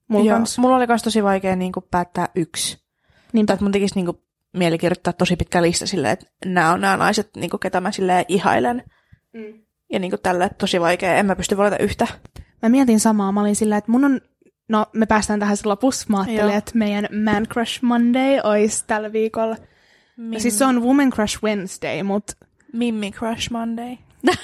[0.09, 0.37] Mulla Joo.
[0.37, 0.59] kans.
[0.59, 2.79] Mulla oli kans tosi vaikea niinku päättää yksi.
[3.33, 4.23] Tai että mun tekisi niinku
[4.57, 8.25] mieli kirjoittaa tosi pitkä lista silleen, että nämä on nämä naiset, niinku, ketä mä silleen
[8.29, 8.83] ihailen.
[9.33, 9.63] Mm.
[9.93, 11.15] Ja niinku tälle tosi vaikea.
[11.15, 12.07] En mä pysty valita yhtä.
[12.63, 13.33] Mä mietin samaa.
[13.33, 14.21] Mä olin sillä, että mun on...
[14.69, 16.07] No, me päästään tähän lopussa.
[16.09, 19.57] Mä ajattelin, että meidän Man Crush Monday olisi tällä viikolla.
[20.21, 22.33] Mim, Siis se on Woman Crush Wednesday, mutta
[22.73, 23.97] Mimmi Crush Monday.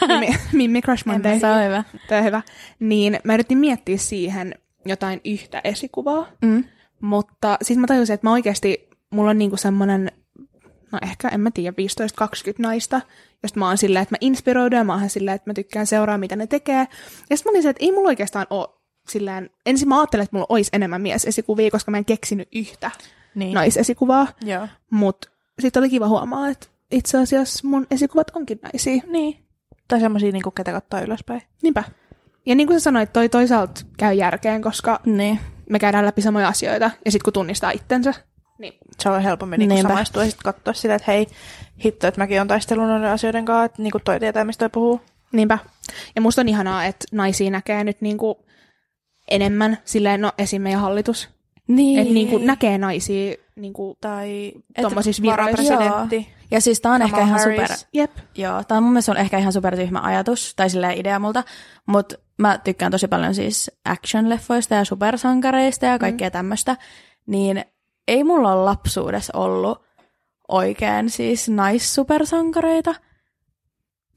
[0.08, 1.40] Mimmi, Mimmi Crush Monday.
[1.40, 1.84] Se on hyvä.
[2.08, 2.42] Tämä on hyvä.
[2.78, 4.54] Niin mä yritin miettiä siihen
[4.86, 6.26] jotain yhtä esikuvaa.
[6.42, 6.64] Mm.
[7.00, 10.12] Mutta sitten mä tajusin, että mä oikeasti, mulla on niinku semmoinen,
[10.92, 11.76] no ehkä en mä tiedä,
[12.22, 13.00] 15-20 naista,
[13.42, 16.18] josta mä oon silleen, että mä inspiroidun ja mä oon silleen, että mä tykkään seuraa,
[16.18, 16.88] mitä ne tekee.
[17.30, 18.68] Ja sitten mä olin silleen, että ei mulla oikeastaan ole
[19.08, 22.90] silleen, ensin mä ajattelin, että mulla olisi enemmän miesesikuvia, koska mä en keksinyt yhtä
[23.34, 23.54] Niin.
[23.54, 24.68] naisesikuvaa, Joo.
[24.90, 25.28] mutta
[25.60, 29.02] sitten oli kiva huomaa, että itse asiassa mun esikuvat onkin naisia.
[29.06, 29.38] Niin.
[29.88, 31.42] Tai semmosia, niinku, ketä kattaa ylöspäin.
[31.62, 31.84] Niinpä.
[32.46, 35.40] Ja niin kuin sä sanoit, toi toisaalta käy järkeen, koska Niin.
[35.70, 38.14] me käydään läpi samoja asioita, ja sitten kun tunnistaa itsensä,
[38.58, 39.82] niin Se on helpommin Niinpä.
[39.82, 41.26] samaistua ja sitten katsoa sitä, että hei,
[41.84, 45.00] hitto, että mäkin on taistellut noiden asioiden kanssa, että niinku toi tietää, mistä toi puhuu.
[45.32, 45.58] Niinpä.
[46.16, 48.46] Ja musta on ihanaa, että naisia näkee nyt niinku
[49.30, 50.62] enemmän, silleen, no esim.
[50.62, 51.28] meidän hallitus,
[51.68, 51.98] Niin.
[51.98, 54.52] että niinku näkee naisia niinku, Tai
[54.82, 55.42] tommosissa viroissa.
[55.42, 56.28] varapresidentti.
[56.50, 57.62] Ja siis tää on Kamala ehkä ihan Harris.
[57.62, 58.10] super, Jep.
[58.34, 61.44] joo, tää on mun mielestä on ehkä ihan super tyhmä ajatus, tai silleen idea multa,
[61.86, 66.32] mutta mä tykkään tosi paljon siis action-leffoista ja supersankareista ja kaikkea mm.
[66.32, 66.76] tämmöistä,
[67.26, 67.64] niin
[68.08, 69.82] ei mulla ole lapsuudessa ollut
[70.48, 72.94] oikein siis naissupersankareita,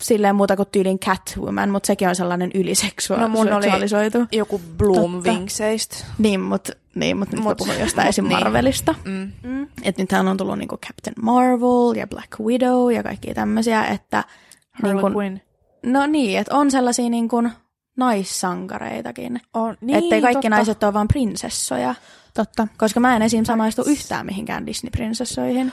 [0.04, 4.18] silleen muuta kuin tyylin Catwoman, mutta sekin on sellainen No mun oli- yliseksuaalisoitu.
[4.32, 5.32] Joku Bloom Totta.
[5.32, 5.96] Vinkseistä.
[6.18, 8.26] Niin, mutta niin, mut nyt Mut- mä puhun jostain esim.
[8.26, 8.44] mut niin.
[8.44, 8.96] Marvelista.
[9.06, 9.32] Mm.
[9.44, 9.68] Mm.
[9.84, 14.24] Että nythän on tullut niinku Captain Marvel ja Black Widow ja kaikkia tämmöisiä, että
[14.72, 15.40] Harley niin kun, Quinn.
[15.86, 17.52] No niin, että on sellaisia niin kuin
[17.98, 19.42] naissankareitakin.
[19.54, 20.50] On, Niin, Ettei kaikki totta.
[20.50, 21.96] naiset ole vaan prinsessoja.
[22.34, 22.68] Totta.
[22.78, 23.46] Koska mä en esim.
[23.46, 25.72] samaistu yhtään mihinkään Disney-prinsessoihin.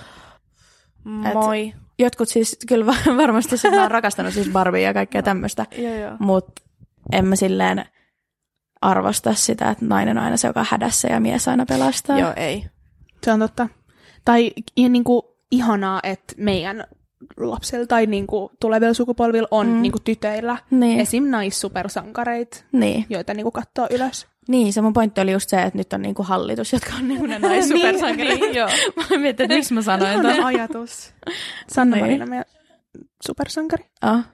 [1.11, 1.73] Moi.
[1.99, 5.67] Jotkut siis kyllä va- varmasti siis mä oon rakastanut siis Barbie ja kaikkea tämmöistä.
[5.79, 6.17] Joo, joo.
[6.19, 6.63] Mutta
[7.13, 7.85] en mä silleen
[8.83, 12.19] arvosta sitä, että nainen on aina se, joka on hädässä ja mies aina pelastaa.
[12.19, 12.65] Joo, ei.
[13.25, 13.69] Se on totta.
[14.25, 16.85] Tai ja niin kuin, ihanaa, että meidän
[17.37, 19.73] lapsilla tai niin kuin, tulevilla sukupolvilla on Mm.
[19.73, 19.83] mm.
[19.83, 21.01] niin kuin, tytöillä Niin.
[21.01, 21.25] esim.
[21.31, 23.07] naissupersankareita, Niin.
[23.11, 24.27] joita niin kuin, katsoo ylös.
[24.49, 27.27] Niin, se mun pointti oli just se, että nyt on niinku hallitus, jotka on niinku
[27.27, 28.41] ne naissupersankareita.
[28.47, 28.69] Niin, joo.
[28.97, 30.45] Mä miettinyt, että miksi mä sanoin ton.
[30.45, 31.15] ajatus.
[31.69, 32.05] Sanna Niin.
[32.07, 32.45] Marina, meidän
[33.27, 33.85] supersankari.
[34.03, 34.25] Ah.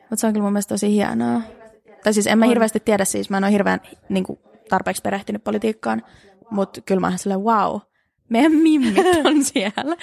[0.00, 1.40] Mutta se on kyllä mun mielestä tosi hienoa.
[2.04, 2.48] Tai siis en mä On.
[2.48, 6.02] hirveästi tiedä siis, mä en ole hirveän niin kuin, tarpeeksi perehtynyt politiikkaan,
[6.50, 7.80] mutta kyllä mä oon silleen, wow,
[8.28, 9.96] meidän mimmit on siellä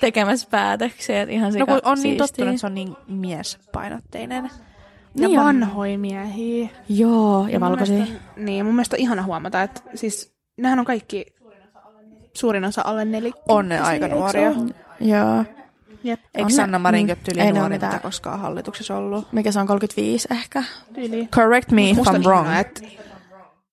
[0.00, 1.22] tekemässä päätöksiä.
[1.22, 2.26] Ihan No kun on niin siistiä.
[2.26, 4.50] tottunut, että se on niin miespainotteinen.
[5.16, 5.44] Ja Niin on.
[5.46, 6.68] vanhoja miehiä.
[6.88, 7.94] Joo, ja Mun valkoisia.
[7.96, 11.26] mielestä- Niin, mun mielestä on ihana huomata, että siis nehän on kaikki
[12.34, 13.32] suurin osa alle neli.
[13.48, 14.52] On ne aika nuoria.
[15.00, 15.44] Joo.
[16.04, 17.16] Jep, Eikö On Sanna Marin mm.
[17.24, 19.32] tyli Ei ne ole nuori, mitä koskaan hallituksessa ollut?
[19.32, 20.62] Mikä se on, 35 ehkä?
[20.94, 21.26] tyyli.
[21.26, 22.40] Correct me if Musta I'm on wrong.
[22.46, 22.80] ihanaa, että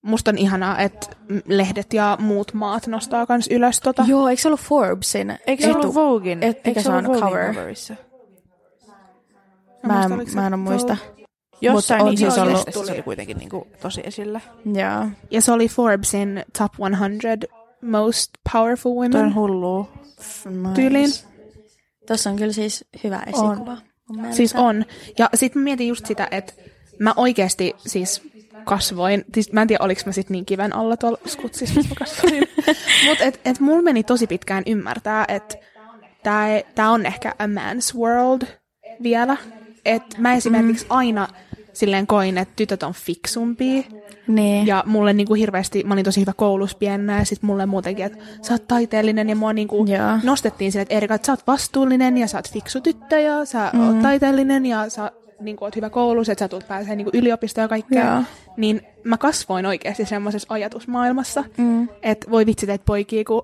[0.02, 1.08] Musta on ihanaa, että
[1.48, 4.04] lehdet ja muut maat nostaa kans ylös tota.
[4.08, 5.38] Joo, eikö se ollut Forbesin?
[5.48, 5.80] Eikö se etu?
[5.80, 6.44] ollut Voguein?
[6.44, 7.54] Et- Eikö se on ollut Voguein cover?
[7.54, 7.96] coverissa?
[9.88, 10.98] Mä en, se mä en muista.
[11.66, 14.42] Jossain on niin siis ollut- se oli kuitenkin niinku tosi esillä.
[14.66, 15.08] Joo.
[15.32, 17.48] Ja se oli Forbesin top 100
[17.82, 19.92] most powerful Toi on women hullua.
[20.46, 20.74] Nice.
[20.76, 21.10] tyyliin.
[22.08, 23.78] Tuossa on kyllä siis hyvä esikuva.
[24.16, 24.36] mielestä.
[24.36, 24.86] Siis on.
[25.18, 26.54] Ja sitten mä mietin just sitä, että
[27.00, 28.22] mä oikeasti siis
[28.64, 31.96] kasvoin, siis mä en tiedä oliko mä sit niin kiven alla tuolla skutsissa, missä mä
[32.00, 32.44] kasvoin.
[33.08, 35.56] Mutta et, et mulla meni tosi pitkään ymmärtää, että
[36.24, 38.42] tämä tää on ehkä a man's world
[39.04, 39.38] vielä.
[39.86, 41.28] Että mä esimerkiksi aina
[41.74, 43.84] silleen koin, että tytöt on fiksumpia.
[44.28, 44.68] Niin.
[44.68, 46.78] Ja mulle niinku hirveästi, mä olin tosi hyvä koulussa
[47.20, 50.20] ja sit mulle muutenkin, että sä oot taiteellinen ja mua niinku Joo.
[50.24, 53.70] nostettiin sille, että Erika, että sä oot vastuullinen ja sä oot fiksu tyttö ja sä
[53.74, 53.88] mm.
[53.88, 57.68] oot taiteellinen ja sä niinku, oot hyvä koulussa, että sä tulet pääsee niinku yliopistoon ja
[57.68, 58.12] kaikkea.
[58.14, 58.24] Joo.
[58.58, 61.88] Niin mä kasvoin oikeasti semmoisessa ajatusmaailmassa, mm.
[62.04, 63.44] että voi vitsi teet poikia, kun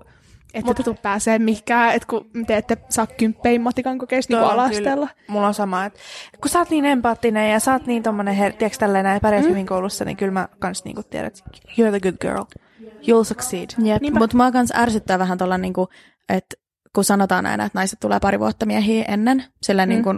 [0.53, 5.07] ette te tuu pääsee mihinkään, että kun te ette saa kymppejä matikan kokeista niinku ala-asteella.
[5.07, 5.99] kyllä- Mulla on sama, että
[6.41, 9.43] kun sä oot niin empaattinen ja sä oot niin tommonen, her- tiedätkö tälleen näin, pärjät
[9.43, 9.49] mm.
[9.49, 12.43] hyvin koulussa, niin kyllä mä kans niinku tiedän, että you're the good girl.
[12.81, 13.69] You'll succeed.
[13.83, 14.19] Jep, Niinpä.
[14.19, 15.87] mutta mua kans ärsyttää vähän tuolla, niinku,
[16.29, 16.55] että
[16.95, 19.89] kun sanotaan aina, että naiset tulee pari vuotta miehiä ennen, sillä mm.
[19.89, 20.09] niinku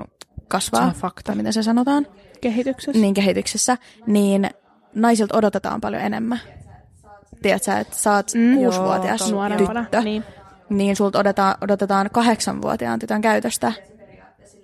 [0.48, 1.36] kasvaa, Se on fakta.
[1.36, 2.08] miten se sanotaan,
[2.42, 3.02] Kehityksessä.
[3.02, 4.50] niin kehityksessä, niin
[4.96, 6.40] naisilta odotetaan paljon enemmän.
[7.42, 9.82] Tiedätkö sä, että sä oot mm, kuusivuotias Nuorempana.
[9.82, 10.24] tyttö, Niin.
[10.70, 13.72] niin sulta odotetaan, odotetaan kahdeksanvuotiaan tytön käytöstä.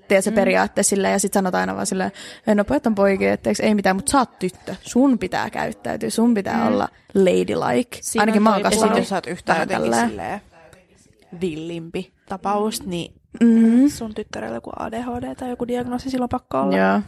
[0.07, 0.35] Tiedätkö, mm.
[0.35, 2.11] periaatteessa silleen, ja sitten sanotaan aina vaan silleen,
[2.47, 4.75] "Ei, no pojat on poikia, etteikö ei mitään, mutta sä oot tyttö.
[4.81, 6.67] Sun pitää käyttäytyä, sun pitää mm.
[6.67, 7.97] olla ladylike.
[8.01, 10.09] Siinä Ainakin mä oon kasvanut jos sä oot yhtään jotenkin tälleen.
[10.09, 10.41] silleen
[11.41, 13.13] villimpi tapaus, niin
[13.43, 13.87] Mm.
[13.89, 16.77] sun tyttärellä joku ADHD tai joku diagnoosi silloin pakko olla.
[16.77, 17.01] Joo.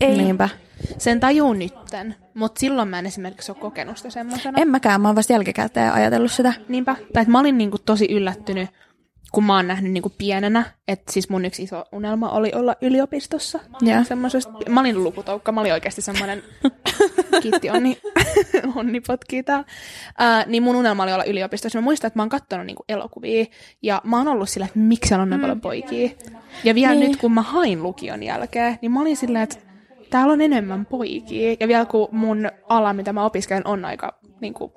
[0.00, 0.16] Ei.
[0.18, 0.48] Niinpä.
[0.98, 4.58] Sen tajuu nytten, mutta silloin mä en esimerkiksi ole kokenut sitä semmoisena.
[4.62, 6.52] En mäkään, mä oon vasta jälkikäteen ajatellut sitä.
[6.68, 6.94] Niinpä.
[7.12, 8.68] Tai että mä olin niinku tosi yllättynyt,
[9.32, 13.58] kun mä oon nähnyt niinku pienenä, että siis mun yksi iso unelma oli olla yliopistossa.
[13.80, 14.04] Joo.
[14.04, 16.42] Semmoisesta, mä olin lukutoukka, mä olin oikeasti semmoinen,
[17.42, 17.98] kiitti onni,
[18.76, 19.64] onni potkii täällä.
[20.10, 21.78] Uh, niin mun unelma oli olla yliopistossa.
[21.78, 23.44] Mä muistan, että mä oon kattonut niinku elokuvia,
[23.82, 26.10] ja mä oon ollut sillä, että miksi on näin paljon poikia.
[26.64, 27.10] Ja vielä Niin.
[27.10, 29.56] nyt, kun mä hain lukion jälkeen, niin mä olin silleen, että
[30.10, 31.56] täällä on enemmän poikia.
[31.60, 34.72] Ja vielä kun mun ala, mitä mä opiskelen, on aika niinku,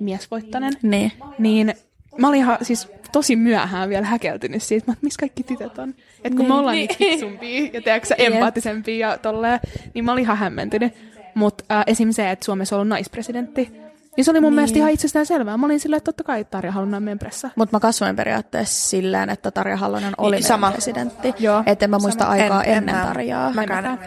[0.00, 1.12] miesvoittainen, Niin.
[1.38, 1.74] niin
[2.18, 5.88] mä olin ihan siis tosi myöhään vielä häkeltynyt siitä, että missä kaikki tytöt on.
[5.90, 6.48] Että kun Niin.
[6.48, 8.32] me ollaan niitä fiksumpia ja tiedätkö, Jep.
[8.32, 9.60] empaattisempia ja tolleen,
[9.94, 10.92] niin mä olin ihan hämmentynyt.
[11.34, 12.10] Mutta äh, esim.
[12.12, 13.72] se, että Suomessa on ollut naispresidentti,
[14.16, 14.54] niin se oli mun niin.
[14.54, 15.56] mielestä ihan itsestään selvää.
[15.56, 17.50] Mä olin silleen, että totta kai Tarja Halonen on meidän pressa.
[17.56, 20.70] Mutta mä kasvoin periaatteessa silleen, että Tarja Halonen oli Niin, sama.
[20.70, 21.34] presidentti.
[21.38, 22.32] Joo, Että en mä muista sama.
[22.32, 23.52] aikaa En- en ennen mä- Tarjaa.
[23.52, 23.98] mäkään.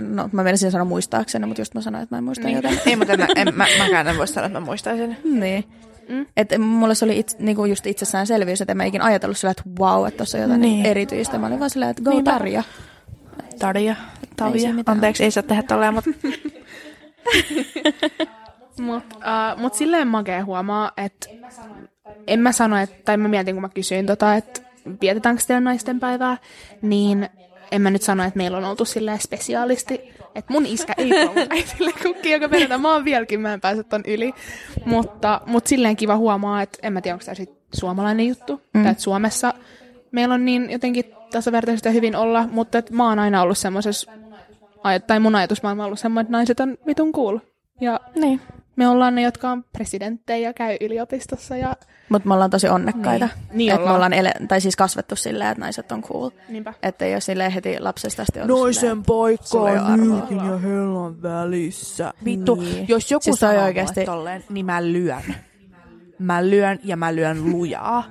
[0.00, 2.56] No, mä menisin sanoa muistaakseni, mutta just mä sanoin, että mä en muista niin.
[2.56, 2.80] joten.
[2.86, 5.16] Ei, mutta en, mä, en, mä, mäkään en voi sanoa, että mä muistaisin.
[5.24, 5.64] Niin.
[6.08, 6.26] Mm.
[6.36, 9.62] Että mulle se oli itse, niinku just itsestäänselvyys, että en mä ikin ajatellut sillä, että
[9.80, 10.72] wow, että tuossa on jotain Niin.
[10.72, 10.86] niin.
[10.86, 11.38] erityistä.
[11.38, 12.30] Mä olin vaan silleen, että go Niinpä.
[12.30, 12.62] Tarja.
[13.58, 13.92] Tarja,
[14.22, 14.72] Ei Tavia.
[14.74, 14.96] mitään.
[14.96, 16.10] Anteeksi, ei saa tehdä tolleen, mutta
[18.78, 21.28] Mutta uh, mut silleen makea huomaa, että
[22.26, 24.60] en mä sano, että, tai mä mietin, kun mä kysyin tota, että
[25.00, 26.36] vietetäänkö teillä naisten päivää,
[26.82, 27.28] niin
[27.70, 30.00] en mä nyt sano, että meillä on oltu silleen spesiaalisti,
[30.34, 32.78] että mun iskä ei ole äitille kukki, joka perjantai.
[32.78, 34.32] Mä oon vieläkin, mä en pääse ton yli.
[34.84, 38.82] Mutta, mutta silleen kiva huomaa, että en mä tiedä, onko tämä sit suomalainen juttu, mm.
[38.82, 39.54] tai että Suomessa
[40.12, 44.12] meillä on niin jotenkin tasavertaisesti hyvin olla, mutta et mä oon aina ollut semmoisessa,
[45.06, 47.38] tai mun ajatusmaailma on ollut semmoinen, että naiset on vitun cool.
[47.80, 48.40] Ja Niin.
[48.80, 51.76] Me ollaan ne, jotka on presidenttejä ja käy yliopistossa ja
[52.08, 53.26] Mutta me ollaan tosi onnekkaita.
[53.26, 53.58] Niin.
[53.58, 53.94] Niin että me ollaan.
[54.12, 56.30] ollaan ele- tai siis kasvettu silleen, että naiset on cool.
[56.48, 56.74] niinpä.
[56.82, 60.26] Että ei ole silleen heti lapsesta asti ollut silleen, paikka ole arvoa.
[60.50, 62.12] ja hellan välissä.
[62.24, 62.88] Vittu, Niin.
[62.88, 64.04] jos joku Siis sanoo oikeesti- oikeasti...
[64.04, 65.34] tolleen, niin mä lyön.
[66.18, 68.04] Mä lyön ja mä lyön lujaa.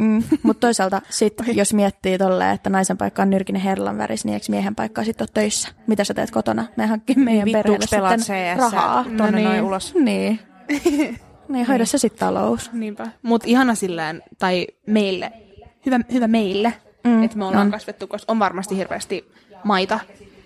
[0.00, 0.22] Mm.
[0.42, 4.46] Mutta toisaalta sit, jos miettii tolleen, että naisen paikka on nyrkinen herlan väris, niin eikö
[4.48, 5.68] miehen paikka sitten ole töissä?
[5.86, 6.64] Mitä sä teet kotona?
[6.76, 9.04] Me hankkii meidän Vittu, perheelle pelaat sitten CS rahaa.
[9.04, 9.44] tonne No niin.
[9.44, 9.94] noin ulos.
[9.94, 10.40] Niin.
[11.48, 12.72] niin, hoida se sitten talous.
[12.72, 13.06] Niinpä.
[13.22, 15.32] Mutta ihana silleen, tai meille,
[15.86, 16.72] hyvä, hyvä meille,
[17.04, 17.66] Mm, että me ollaan on.
[17.66, 17.70] on.
[17.72, 19.32] kasvettu, koska on varmasti hirveästi
[19.64, 20.00] maita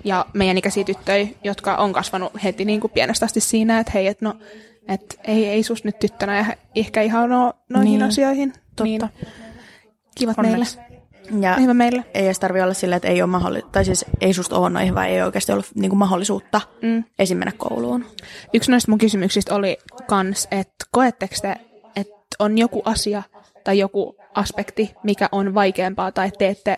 [0.05, 4.07] ja meidän ikäisiä tyttöjä, jotka on kasvanut heti niin kuin pienestä asti siinä, että hei,
[4.07, 4.35] että no,
[4.88, 7.99] et ei, ei sus nyt tyttönä ja ehkä ihan no, noihin Niin.
[7.99, 8.09] niin.
[8.09, 8.53] asioihin.
[8.53, 8.85] Totta.
[8.85, 9.01] Niin,
[10.14, 10.77] kivat Onneksi.
[10.77, 10.94] meille.
[11.40, 12.05] Ja Hyvä meille.
[12.14, 14.94] ei edes tarvi olla silleen, että ei ole mahdollisuutta, tai siis ei susta ole noihin,
[14.94, 17.05] vai ei oikeasti ollut niinku mahdollisuutta Mm.
[17.18, 17.38] esim.
[17.38, 18.05] mennä kouluun.
[18.55, 21.57] Yksi noista mun kysymyksistä oli kans, että koetteko te,
[21.96, 23.22] että on joku asia
[23.64, 26.77] tai joku aspekti, mikä on vaikeampaa, tai että te ette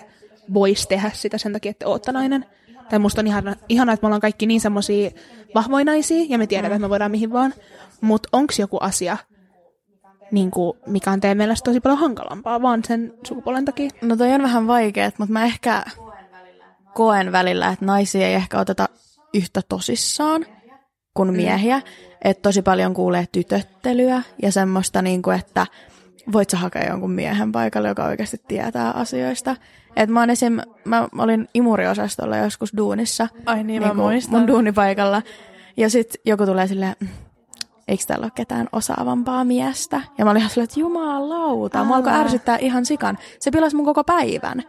[0.55, 2.45] voisi tehdä sitä sen takia, että te ootte nainen?
[2.91, 5.11] Tai musta on ihana, ihana että me ollaan kaikki niin semmosia
[5.55, 7.55] vahvoja naisia, ja me tiedetään, että me voidaan mihin vaan.
[8.01, 9.17] Mutta onko joku asia,
[10.31, 13.91] niin kuin, mikä on teidän mielestä tosi paljon hankalampaa, vaan sen sukupuolen takia?
[14.03, 15.83] No toi on vähän vaikeet, mutta mä ehkä
[16.95, 18.89] koen välillä, että naisia ei ehkä oteta
[19.35, 20.47] yhtä tosissaan
[21.15, 21.83] kuin miehiä.
[22.25, 25.67] Että tosi paljon kuulee tytöttelyä ja semmoista, niin kuin, että
[26.33, 29.57] voit sä hakea jonkun miehen paikalle, joka oikeasti tietää asioista.
[29.97, 33.29] Et mä, esim, mä olin imuriosastolla joskus duunissa.
[33.47, 34.39] Ai niin, mä niinku muistan.
[34.39, 35.23] Mun duunipaikalla.
[35.77, 37.09] Ja sitten joku tulee silleen, "Mm,
[37.89, 40.01] eikö täällä ole ketään osaavampaa miestä?
[40.19, 42.21] Ja mä olin ihan silleen, että jumalauta, mua alkoi Älä.
[42.21, 43.19] ärsyttää ihan sikan.
[43.41, 44.63] Se pilasi mun koko päivän.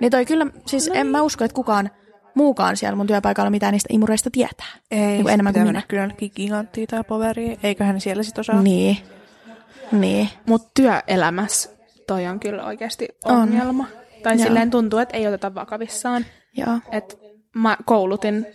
[0.00, 1.90] Niin toi kyllä, siis no en mä usko, että kukaan
[2.34, 4.66] muukaan siellä mun työpaikalla mitään niistä imureista tietää.
[4.90, 5.82] Ei, Niinku enemmän kuin minä.
[5.88, 7.58] kyllä jonnekin giganttiin tai poveriin.
[7.62, 8.62] Eiköhän siellä sit osaa.
[8.62, 8.96] Niin.
[9.92, 10.28] Niin.
[10.46, 11.70] Mutta työelämässä
[12.06, 13.34] toi on kyllä oikeasti On.
[13.36, 13.86] ongelma.
[14.22, 14.42] Tai Joo.
[14.44, 16.26] silleen tuntuu, että ei oteta vakavissaan.
[16.56, 16.78] Joo.
[16.92, 17.18] Et
[17.54, 18.46] mä koulutin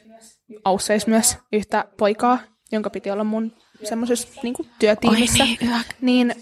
[0.66, 2.40] Ausseis myös yhtä poikaa,
[2.72, 3.52] jonka piti olla mun
[3.84, 5.44] semmoisessa niinku, työtiimissä.
[5.44, 5.80] Oi niin, hyvä.
[6.02, 6.34] niin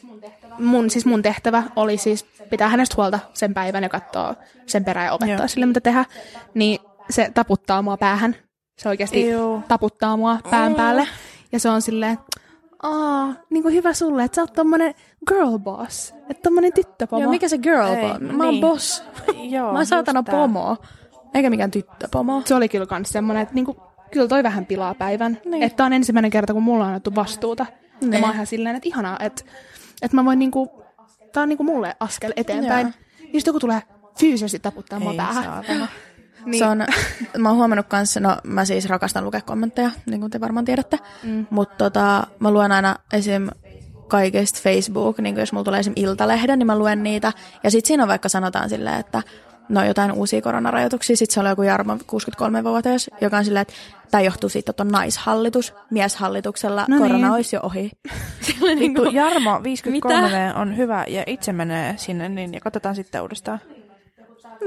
[0.59, 5.05] mun, siis mun tehtävä oli siis pitää hänestä huolta sen päivän ja katsoa sen perään
[5.05, 5.47] ja opettaa Joo.
[5.47, 6.05] sille, mitä tehdä.
[6.53, 8.35] Niin se taputtaa mua päähän.
[8.77, 9.63] Se oikeasti Juu.
[9.67, 11.07] taputtaa mua pään päälle.
[11.51, 12.17] Ja se on silleen,
[12.83, 14.95] aa, niin kuin hyvä sulle, että sä oot tommonen
[15.27, 16.13] girl boss.
[16.29, 17.21] Että tommonen tyttöpomo.
[17.21, 18.61] Joo, mikä se girl Ei, bo- Mä oon niin.
[18.61, 19.03] boss.
[19.49, 20.77] Joo, Mä oon saatana pomo.
[21.33, 22.41] Eikä mikään tyttöpomo.
[22.45, 23.77] se oli kyllä kans semmonen, että niinku,
[24.13, 25.37] kyllä toi vähän pilaa päivän.
[25.45, 25.63] Niin.
[25.63, 27.65] Että on ensimmäinen kerta, kun mulla on annettu vastuuta.
[28.01, 28.13] Niin.
[28.13, 29.43] Ja mä oon ihan silleen, että ihanaa, että,
[30.01, 30.83] että mä voin niinku,
[31.33, 32.87] tää on niinku mulle askel eteenpäin.
[32.87, 33.29] Joo.
[33.33, 33.81] Niin joku tulee
[34.19, 35.63] fyysisesti taputtaa mua päähän.
[36.45, 36.59] Niin.
[36.59, 36.85] Se on,
[37.37, 40.99] mä oon huomannut kanssa, no mä siis rakastan lukea kommentteja, niin kuin te varmaan tiedätte,
[41.23, 41.45] mm.
[41.49, 43.47] mutta tota, mä luen aina esim.
[44.07, 45.93] kaikista Facebook, niin jos mulla tulee esim.
[45.95, 47.33] Iltalehden, niin mä luen niitä.
[47.63, 49.23] Ja sit siinä on vaikka sanotaan silleen, että
[49.69, 53.73] no jotain uusia koronarajoituksia, sit se on joku Jarmo 63-vuotias, joka on silleen, että
[54.11, 57.31] tämä johtuu siitä, että on naishallitus, mieshallituksella No korona niin.
[57.31, 57.91] olisi jo ohi.
[58.61, 63.21] Niin Vittu, kuin, Jarmo 53V on hyvä ja itse menee sinne, niin ja katsotaan sitten
[63.21, 63.59] uudestaan.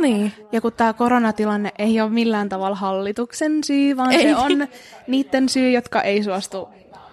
[0.00, 0.32] niin.
[0.52, 4.22] Ja kun tämä koronatilanne ei ole millään tavalla hallituksen syy, vaan Ei.
[4.22, 4.68] se on
[5.06, 6.68] niiden syy, jotka ei suostu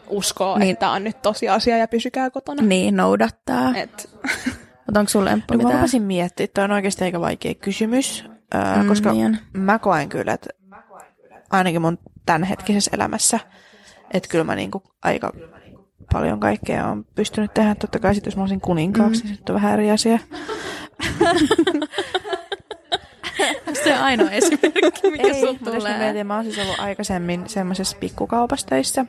[0.09, 0.59] uskoa, Niin.
[0.59, 0.71] niin.
[0.73, 2.61] että tämä on nyt tosiasia ja pysykää kotona.
[2.63, 3.75] Niin, noudattaa.
[3.75, 4.09] Et,
[4.85, 5.79] Mutta onko sulle Emppu No, mä mitään?
[5.79, 9.37] rupesin miettiä, että on oikeasti aika vaikea kysymys, öö, Mm, koska niin on.
[9.53, 10.49] mä koen kyllä, että
[11.51, 13.39] ainakin mun tämänhetkisessä elämässä,
[14.13, 15.31] että kyllä mä niinku aika
[16.13, 17.75] paljon kaikkea on pystynyt tehdä.
[17.75, 19.27] Totta kai sit, jos mä olisin kuninkaaksi, mm.
[19.29, 20.19] niin se on vähän eri asia.
[23.83, 25.97] se ainoa esimerkki, mikä Ei, mä tulee.
[25.97, 29.05] mietin, mä oon siis ollut aikaisemmin semmoisessa pikkukaupassa töissä,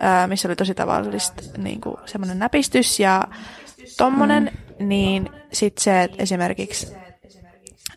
[0.00, 3.24] ää, missä oli tosi tavallista niin kuin semmoinen näpistys ja
[4.04, 4.88] tommonen, mm.
[4.88, 6.92] niin sit se, että esimerkiksi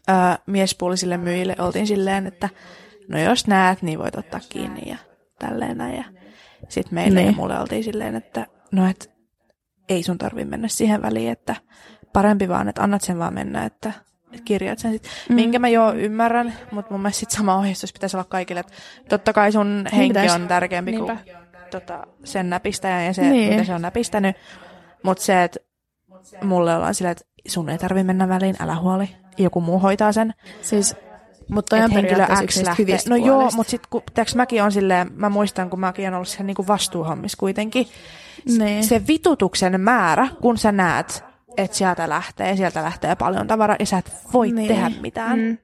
[0.07, 2.49] ää, miespuolisille myyjille oltiin silleen, että
[3.07, 4.97] no jos näet, niin voit ottaa kiinni ja
[5.39, 5.95] tälleen näin.
[5.95, 6.03] Ja
[6.69, 7.27] sit meille Niin.
[7.27, 9.11] ja mulle oltiin silleen, että no et
[9.89, 11.55] ei sun tarvi mennä siihen väliin, että
[12.13, 13.91] parempi vaan, että annat sen vaan mennä, että,
[14.45, 15.03] kirjaat sen sit.
[15.29, 15.35] Mm.
[15.35, 18.73] Minkä mä jo ymmärrän, mutta mun mielestä sit sama ohjeistus pitäisi olla kaikille, että
[19.09, 20.35] totta kai sun henki pitäisi.
[20.35, 21.15] on tärkeämpi Niinpä.
[21.15, 21.35] kuin
[21.71, 23.31] tota, sen näpistäjän ja se, Niin.
[23.33, 23.49] niin.
[23.49, 24.35] mitä se on näpistänyt.
[25.03, 25.59] Mutta se, että
[26.43, 30.33] mulle ollaan silleen, että sun ei tarvi mennä väliin, älä huoli, joku muu hoitaa sen.
[30.61, 30.95] Siis,
[31.49, 32.97] mutta on henkilö X lähtee.
[33.09, 36.27] No joo, mutta sitten kun tiiäks, mäkin on silleen, mä muistan, kun mäkin on ollut
[36.27, 37.87] siellä niinku vastuuhommissa kuitenkin.
[38.57, 38.83] Niin.
[38.83, 41.23] Se vitutuksen määrä, kun sä näet
[41.57, 44.67] että sieltä lähtee, sieltä lähtee paljon tavaraa ja sä et voi Niin.
[44.67, 45.39] tehdä mitään.
[45.39, 45.57] Mm.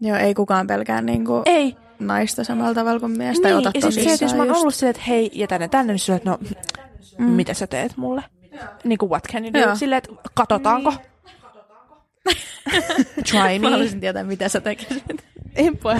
[0.00, 1.76] Joo, ei kukaan pelkää niinku Ei.
[1.98, 3.48] naista samalla tavalla kuin miestä.
[3.48, 5.92] Niin, ja sit se, että jos mä oon ollut silleen, että hei, ja tänne, tänne,
[5.92, 6.38] niin silleen, että no,
[7.18, 7.24] mm.
[7.24, 8.22] mitä sä teet mulle?
[8.84, 9.58] Niin kuin what can you do?
[9.58, 9.76] Joo.
[9.76, 10.94] Silleen, että katsotaanko?
[13.30, 13.70] Try Mä me.
[13.70, 15.04] haluaisin tietää, mitä sä tekisit.
[15.56, 15.94] En voi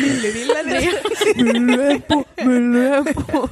[0.00, 0.62] Myllyville.
[0.62, 0.94] Niin.
[1.46, 3.50] Myllyempu, myllyempu.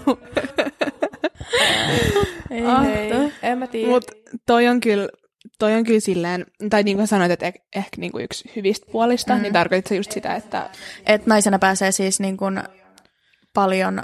[2.50, 3.10] Ei, Ah, ei.
[3.42, 3.90] en mä tiedä.
[3.90, 4.04] Mut
[4.46, 5.08] toi on kyllä,
[5.58, 8.86] toi on kyllä silleen, tai niin kuin sanoit, että ehkä, ehkä niin kuin yksi hyvistä
[8.92, 9.42] puolista, Mm.
[9.42, 10.70] niin tarkoitat se just sitä, että
[11.06, 12.62] Et naisena pääsee siis niin kuin
[13.54, 14.02] paljon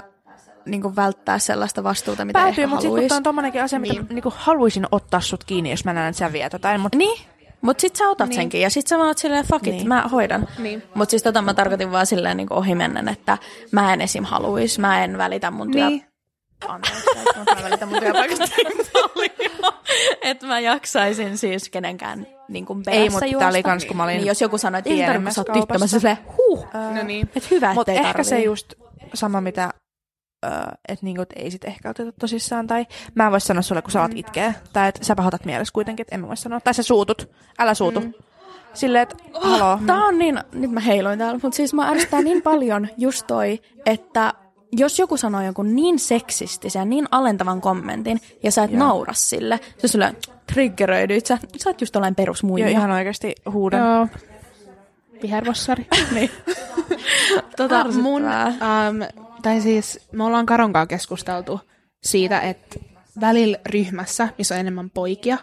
[0.65, 3.93] niin kuin välttää sellaista vastuuta, mitä Päätyy, ehkä mutta sitten kun on tommonenkin asia, mitä
[3.93, 4.05] Niin.
[4.09, 6.81] niinku haluaisin ottaa sut kiinni, jos mä näen, että sä viet jotain.
[6.81, 7.21] Mutta Niin,
[7.61, 8.35] mutta sit sä otat Niin.
[8.35, 9.87] senkin ja sit sä vaan oot silleen, fuck it, Niin.
[9.87, 10.47] mä hoidan.
[10.57, 10.83] Niin.
[10.95, 13.37] Mutta siis tota mä tarkoitin vaan silleen niin ohimennen, että
[13.71, 14.23] mä en esim.
[14.23, 15.87] haluis, mä en välitä mun työ...
[15.89, 16.05] niin,
[16.67, 17.03] Anteeksi,
[17.39, 19.31] että mä välitän mun työpaikasta niin.
[20.21, 24.17] Että mä jaksaisin siis kenenkään niin kuin Ei, mutta tää oli kans, kun mä olin
[24.17, 27.29] Niin jos joku sanoo, että ei tarvitse, sä oot tyttö, mä silleen, huh, no niin.
[27.35, 28.45] että hyvä, Mutta ettei ehkä se tarvii.
[28.45, 28.73] just
[29.13, 29.69] sama, mitä
[30.87, 32.67] että niinku, et ei sit ehkä oteta tosissaan.
[32.67, 34.53] Tai mä en voi sanoa sulle, kun sä alat itkeä.
[34.73, 36.59] Tai että sä pahoitat mielessä kuitenkin, että en mä voi sanoa.
[36.59, 37.29] Tai sä suutut.
[37.59, 37.99] Älä suutu.
[37.99, 38.13] Mm.
[38.73, 39.79] Silleen, että haloo.
[39.85, 43.61] Tää on niin, nyt mä heiluin täällä, mutta siis mä ärsyttää niin paljon just toi,
[43.85, 44.33] että
[44.71, 48.79] jos joku sanoo jonkun niin seksistisen niin alentavan kommentin, ja sä et Joo.
[48.79, 50.15] naura sille, se sulle
[50.53, 52.69] triggeröidyt, sä, sä oot just Joo, perusmuija.
[52.69, 53.79] ihan oikeasti huudan.
[53.79, 54.07] Joo.
[55.21, 55.87] Vihervossari.
[56.15, 56.31] niin.
[57.57, 59.22] tota, mun, ärsyttävää.
[59.43, 61.59] Tai siis me ollaan Karonkaan keskusteltu
[62.03, 62.79] siitä, että
[63.21, 65.37] välillä ryhmässä, missä on enemmän poikia,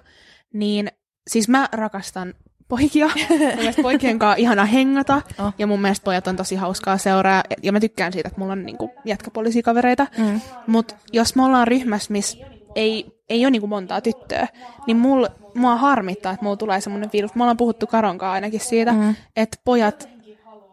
[0.53, 0.89] niin
[1.29, 2.35] siis mä rakastan
[2.69, 3.07] poikia.
[3.31, 5.23] mun mielestä poikien kanssa ihana hengata.
[5.39, 5.55] Oh.
[5.59, 7.43] Ja mun mielestä pojat on tosi hauskaa seuraa.
[7.63, 10.07] Ja mä tykkään siitä, että mulla on niinku jätkäpoliisia kavereita.
[10.19, 10.41] Mm.
[10.67, 12.39] Mutta jos me ollaan ryhmässä, missä
[12.75, 14.49] ei, ei ole niinku montaa tyttöä,
[14.87, 17.35] niin mul, mua harmittaa, että mulla tulee semmoinen fiilis.
[17.35, 19.15] Me ollaan puhuttu Karonkaan ainakin siitä, Mm.
[19.37, 20.09] että pojat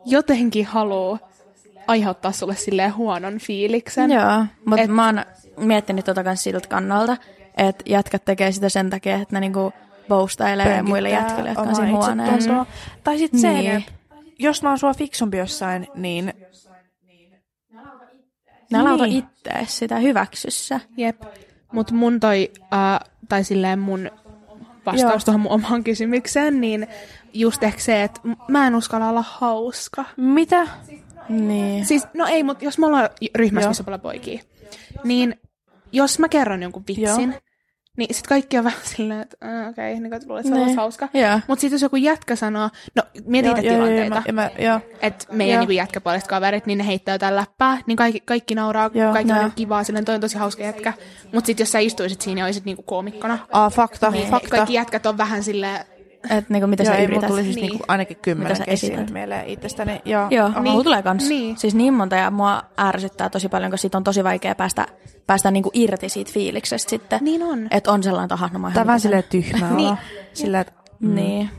[0.06, 1.20] jotenkin haluaa
[1.88, 4.12] aiheuttaa sulle silleen huonon fiiliksen.
[4.12, 5.21] Joo, mutta Et- mä oon
[5.58, 7.17] miettinyt tota kans siltä kannalta,
[7.58, 9.73] että jätkät tekee sitä sen takia, että ne niinku
[10.08, 12.36] boostailee muille jätkille, jotka on siinä huoneessa.
[12.36, 12.65] itsetuntoa.
[13.04, 13.71] Tai sitten se, Niin.
[13.71, 13.91] että
[14.39, 16.34] jos mä oon sua fiksumpi jossain, niin
[18.71, 19.17] Ne lauta Niin.
[19.17, 20.80] ittees sitä hyväksyssä.
[20.97, 21.21] Jep.
[21.71, 24.12] Mut mun toi, uh, tai silleen mun
[24.86, 25.19] vastaus Joo.
[25.26, 26.88] tuohon mun omaan kysymykseen, niin
[27.34, 30.06] just ehkä se, että mä en uskalla olla hauska.
[30.17, 30.67] mitä?
[31.30, 31.86] Niin.
[31.86, 33.70] Siis, no ei, mutta jos me ollaan ryhmässä, Joo.
[33.70, 34.42] missä on paljon poikia,
[35.04, 35.36] niin
[35.92, 37.36] jos mä kerron jonkun vitsin,
[37.98, 40.68] niin sit kaikki on vähän silleen, että uh, okei, okay, niin luulet, että se on
[40.68, 40.78] Niin.
[40.78, 41.10] hauska.
[41.13, 41.40] Joo.
[41.48, 44.80] Mutta sitten jos joku jätkä sanoo, no mieti itse tilanteita, Joo, mä, joo.
[45.02, 45.60] että meidän Joo.
[45.60, 49.13] niinku jätkäpuoliset kaverit, niin ne heittää jotain läppää, niin kaikki, kaikki nauraa, Joo.
[49.13, 49.50] kaikki on Joo.
[49.56, 50.94] kivaa, silleen toi on tosi hauska jätkä.
[51.34, 54.50] Mutta sitten jos sä istuisit siinä ja olisit niinku koomikkona, Ah, fakta, niin fakta.
[54.50, 55.86] kaikki jätkät on vähän silleen,
[56.30, 57.28] Että niinku, mitä Joo, sä yrität.
[57.30, 57.70] tuli siis Niin.
[57.70, 59.10] niinku ainakin kymmenen esität?
[59.10, 60.02] mieleen itsestäni.
[60.06, 60.60] Joo, Joo, Aha.
[60.62, 60.72] niin.
[60.72, 61.30] mulla tulee kans.
[61.30, 61.58] Niin.
[61.58, 64.86] Siis niin monta ja mua ärsyttää tosi paljon, kun siitä on tosi vaikea päästä,
[65.28, 67.20] päästä niinku irti siitä fiiliksestä sitten.
[67.22, 67.68] niin on.
[67.72, 69.88] Että on sellainen, aha, no mä oon Tää on silleen tyhmää Niin.
[69.88, 69.98] olla.
[70.34, 71.16] Silleen, että Mm.
[71.16, 71.50] Niin.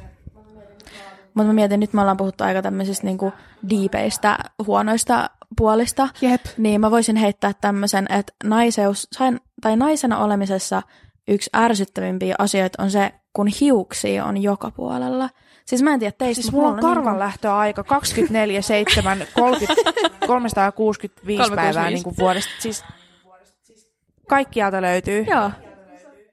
[1.34, 3.32] Mutta mä mietin, nyt me ollaan puhuttu aika tämmöisistä niinku
[3.70, 6.08] diipeistä, huonoista puolista.
[6.20, 6.40] Jep.
[6.58, 9.08] Niin mä voisin heittää tämmöisen, että naiseus,
[9.60, 10.82] tai naisena olemisessa
[11.28, 15.30] yksi ärsyttävimpiä asioita on se, kun hiuksia on joka puolella.
[15.64, 19.74] Siis mä en tiedä teistä, Siis mulla on karvan lähtöaika 24, 7, 30,
[20.26, 22.50] 365 päivää niin kuin vuodesta.
[22.58, 22.84] Siis
[24.28, 25.26] kaikkialta löytyy.
[25.30, 25.50] Joo.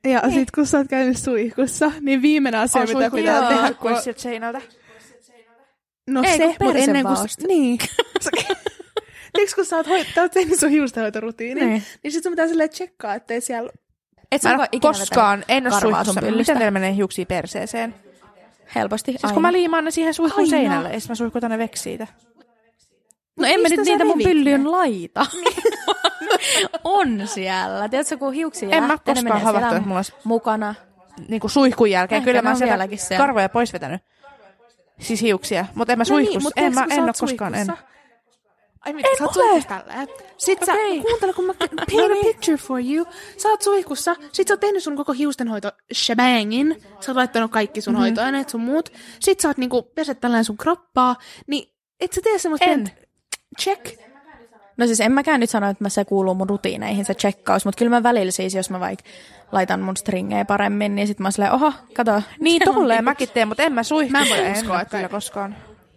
[0.07, 0.33] Ja niin.
[0.33, 4.01] sit kun sä oot käynyt suihkussa, niin viimeinen asia, On mitä pitää joo, tehdä, kun...
[4.01, 4.61] sieltä seinältä.
[6.09, 7.29] No Ei, se, mutta ennen kuin...
[7.29, 7.77] s- Niin.
[9.33, 11.69] Tiedätkö, kun sä oot, hoit- sä oot tehnyt sun hiustenhoitorutiinin, Niin.
[11.69, 13.69] niin, niin sit sun pitää silleen tsekkaa, ettei siellä...
[14.36, 16.21] Et Mä en ole koskaan, en ole suihkussa.
[16.21, 17.95] Miten teillä menee hiuksia perseeseen?
[18.76, 19.34] Helposti Siis aina.
[19.34, 22.08] kun mä liimaan ne siihen suihkun seinälle, ja mä suihkutan ne veksi siitä.
[23.39, 24.69] No en mä mistä nyt niitä mun ne?
[24.69, 25.26] laita.
[26.84, 27.89] on siellä.
[27.89, 30.76] Tiedätkö, kun hiuksia En mä koskaan havahtunut, että mulla olisi mukana.
[31.28, 32.17] niin kuin suihkun jälkeen.
[32.17, 34.02] Ehkä Kyllä mä sieltä karvoja pois vetänyt.
[35.00, 35.65] Siis hiuksia.
[35.75, 36.50] Mutta en mä suihkussa.
[36.50, 37.56] No niin, en mä, en ole koskaan.
[37.56, 37.67] En.
[38.86, 39.62] Ai mitä, En sä oot ole.
[39.62, 40.08] tälleen.
[40.38, 41.02] Sit sä, Okei.
[41.02, 42.25] kuuntele kun mä paint No a niin.
[42.25, 43.06] picture for you.
[43.38, 46.81] Sä oot suihkussa, sit sä oot tehnyt sun koko hiustenhoito shebangin.
[47.00, 48.02] Sä oot laittanut kaikki sun mm-hmm.
[48.02, 48.90] hoitoaineet, sun muut.
[49.19, 51.15] Sit sä oot niinku peset tällainen sun kroppaa.
[51.48, 51.69] Niin
[52.00, 52.83] et sä tee semmoista En.
[52.83, 53.06] pientä
[53.62, 54.06] check.
[54.77, 57.79] No siis en mäkään nyt sano, että mä se kuuluu mun rutiineihin se checkaus, mutta
[57.79, 59.06] kyllä mä välillä siis, jos mä vaikka
[59.52, 62.21] laitan mun stringejä paremmin, niin sit mä oon silleen, oho, kato.
[62.40, 64.25] Niin on tolleen niinku- mäkin teen, mutta en mä suihkussa.
[64.29, 65.56] Mä en voi uskoa, ole että- kyllä koskaan.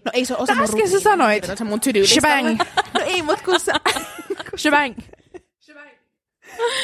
[0.08, 1.00] No ei se ole osa Äsken mun sä rutiinia.
[1.00, 1.44] sanoit.
[1.58, 2.58] Se mun Shebang.
[2.94, 3.72] No ei, mut kun sä...
[4.62, 4.94] Shebang.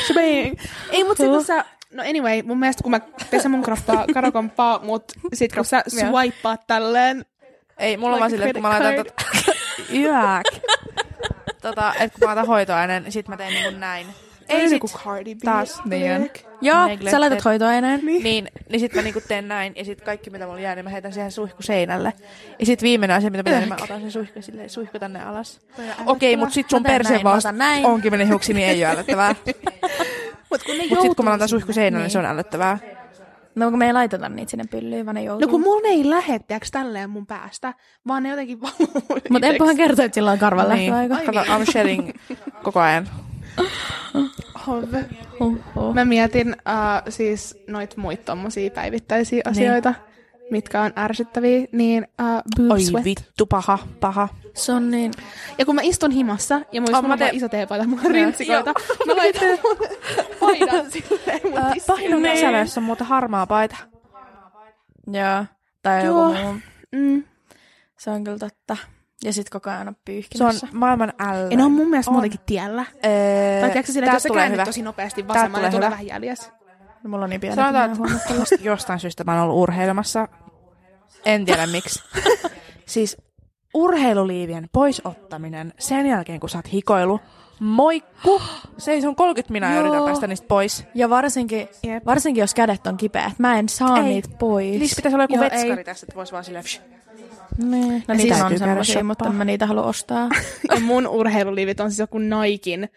[0.06, 0.54] Shebang.
[0.90, 1.64] Ei, mut sit kun sä...
[1.92, 3.00] No anyway, mun mielestä kun mä
[3.30, 5.04] pesen mun kroppaa karokomppaa, mut
[5.34, 7.24] sit kun sä swipeaat tälleen,
[7.78, 9.22] Ei, mulla on vaan silleen, että kun mä laitan tota...
[9.90, 10.44] Jääk.
[11.62, 14.06] tota, että kun mä laitan hoitoaineen, niin sit mä teen niinku näin.
[14.48, 15.38] Ei sit, Cardi B.
[15.44, 16.30] taas meidän.
[16.60, 17.10] Joo, Neglected.
[17.10, 18.00] sä laitat hoitoaineen.
[18.06, 18.22] Niin.
[18.22, 20.90] niin, niin sit mä niinku teen näin, ja sit kaikki mitä mulla jää, niin mä
[20.90, 22.12] heitän siihen suihku seinälle.
[22.58, 25.22] Ja sit viimeinen asia, mitä mä teen, niin mä otan sen suihku silleen, suihku tänne
[25.24, 25.60] alas.
[26.06, 27.20] Okei, mut sit sun perse
[27.52, 27.86] näin.
[27.86, 29.34] onkin mennyt hiuksiin, niin ei oo ällöttävää.
[30.50, 32.10] Mut kun ne Mut sit kun mä laitan suihku seinälle, niin Niin.
[32.10, 32.78] se on ällöttävää.
[33.54, 35.46] No kun me ei laiteta niitä sinne pyllyyn, vaan ne joutuu.
[35.48, 37.74] No kun mulla ei lähde, tiiäks, tälleen mun päästä,
[38.06, 40.92] vaan ne jotenkin valuu Mutta enpähän kertoa, että sillä on karvan Niin.
[40.92, 41.32] lähtöaika.
[41.32, 42.10] Kato, I'm shedding
[42.62, 43.08] koko ajan.
[44.66, 45.04] Hove.
[45.40, 45.94] Huhhuh.
[45.94, 49.94] Mä mietin uh, siis noit muita tommosia päivittäisiä asioita,
[50.50, 53.04] mitkä on ärsyttäviä, niin uh, boob Oi sweat.
[53.04, 54.28] vittu, paha, paha.
[54.54, 55.12] Se on niin...
[55.58, 58.10] Ja kun mä istun himassa, ja mulla Oh, on oh, teen- iso teepaita, mulla on
[58.10, 58.74] rintsikoita,
[59.06, 59.76] mä laitan mun
[60.40, 63.76] paidan silleen mun pahin on kesällä, jos on muuta harmaa paita.
[65.06, 65.44] Joo.
[65.82, 66.28] Tai Joo.
[66.34, 66.54] joku muu.
[66.92, 67.24] Mm.
[67.98, 68.76] Se on kyllä totta.
[69.24, 70.66] Ja sit koko ajan on Se on pyyhkimässä.
[70.72, 71.48] maailman ällä.
[71.50, 72.14] Ja ne on mun mielestä On.
[72.14, 72.84] muutenkin tiellä.
[73.04, 74.64] Öö, Tai tiedätkö silleen, että jos sä tulee käännyt hyvä.
[74.64, 75.90] tosi nopeasti vasemmalle, tulee tulee hyvä.
[75.90, 76.50] vähän jäljessä.
[77.02, 80.28] No, Mulla on niin pienet, Sanotaan, että en jostain syystä mä oon ollut urheilemassa.
[81.24, 82.02] En tiedä miksi.
[82.86, 83.16] siis
[83.74, 87.20] urheiluliivien poisottaminen sen jälkeen, kun sä oot hikoilu.
[87.60, 88.42] Moikku!
[88.78, 90.84] Se on 30 minä ja yritän päästä niistä pois.
[90.94, 92.06] Ja varsinkin, Jep.
[92.06, 93.32] varsinkin jos kädet on kipeät.
[93.38, 94.04] Mä en saa Ei.
[94.04, 94.78] niitä pois.
[94.78, 95.84] Niissä pitäisi olla joku Joo, vetskari ei.
[95.84, 96.64] tässä, että vois vaan silleen...
[96.64, 96.80] Psh.
[97.58, 98.04] Niin.
[98.08, 99.02] No Ja niitä on shoppaa.
[99.04, 100.28] mutta en mä niitä halua ostaa.
[100.74, 102.88] Ja mun urheiluliivit on siis joku Naikin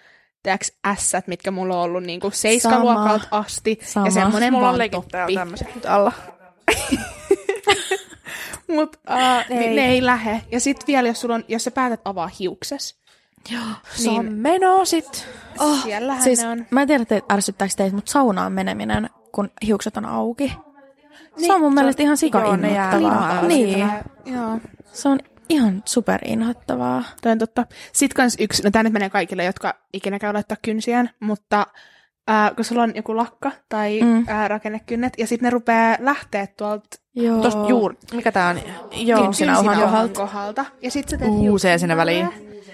[0.44, 3.80] tiedätkö, ässät, mitkä mulla on ollut niinku seiskaluokalta asti.
[3.86, 4.08] Sama.
[4.08, 5.36] Ja semmonen Mulla on toppi.
[5.36, 6.12] tämmöset nyt alla.
[8.68, 9.16] Mut uh,
[9.58, 9.58] Ei.
[9.68, 9.76] ei.
[9.76, 10.42] ne ei lähe.
[10.52, 12.96] Ja sit vielä, jos, sulla on, jos sä päätät avaa hiukses,
[13.96, 15.28] Se on meno sit.
[15.60, 16.66] oh, siellähän Siis, ne on.
[16.72, 20.54] mä en tiedä, te, ärsyttääkö teitä, mutta saunaan meneminen, kun hiukset on auki.
[21.46, 23.48] Se on mun mielestä ihan sika joo, ne jää inhottavaa.
[23.48, 23.90] liian
[24.26, 24.60] Niin, Joo,
[24.94, 25.20] se on
[25.50, 27.04] ihan super inhottavaa.
[27.22, 27.66] toi on totta.
[27.94, 31.68] Sitten kans yksi, no tää nyt menee kaikille, jotka ikinä käy laittaa kynsiään, mutta
[32.30, 34.08] äh, kun sulla on joku lakka tai Mm.
[34.08, 34.26] mm.
[34.30, 37.42] äh, rakennekynnet, ja sitten ne rupeaa lähteä tuolta Joo.
[37.42, 37.96] Tosta juur...
[38.14, 38.56] Mikä tää on?
[38.58, 39.22] Joo.
[39.22, 39.26] Kynsinauhan
[39.66, 40.14] kynsinauhan kohdalta.
[40.14, 40.66] kohdalta.
[40.82, 42.30] Ja sit sä teet Uusee hiuksia sinne väliin.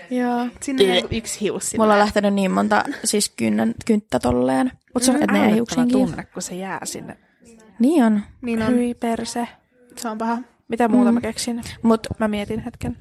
[0.10, 0.48] Joo.
[0.62, 1.84] Sinne on yksi hius sinne.
[1.84, 4.72] Mulla on lähtenyt niin monta siis kynnen, kynttä tolleen.
[4.94, 7.18] Mut se on että ne jää hiuksiin tunne, kun se jää sinne.
[7.84, 8.22] Niin on.
[8.42, 8.74] Niin on.
[8.74, 9.48] Hyi perse.
[9.98, 10.38] Se on paha.
[10.68, 11.14] Mitä muuta Mm.
[11.14, 11.62] mä keksin?
[11.84, 12.98] Mut Mä mietin hetken.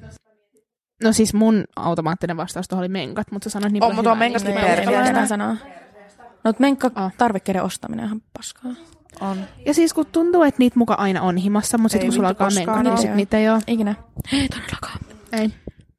[1.03, 4.17] No siis mun automaattinen vastaus tuohon oli menkat, mutta sä sanoit niin On, mutta on
[4.17, 4.89] menkatkin niin ei mä perse.
[4.89, 5.55] oikeastaan uskallan sitä enää.
[5.57, 5.73] sanoa.
[6.43, 7.13] No, mutta menkka Ah.
[7.17, 8.71] tarvikkeiden ostaminen on ihan paskaa.
[9.21, 9.37] On.
[9.65, 12.49] Ja siis kun tuntuu, että niitä muka aina on himassa, mutta sitten kun sulla alkaa
[12.55, 12.97] menkat, niin oo.
[12.97, 13.59] sit niitä ei ole.
[13.67, 13.95] Ikinä.
[14.33, 14.99] Ei todellakaan.
[15.31, 15.53] Ei.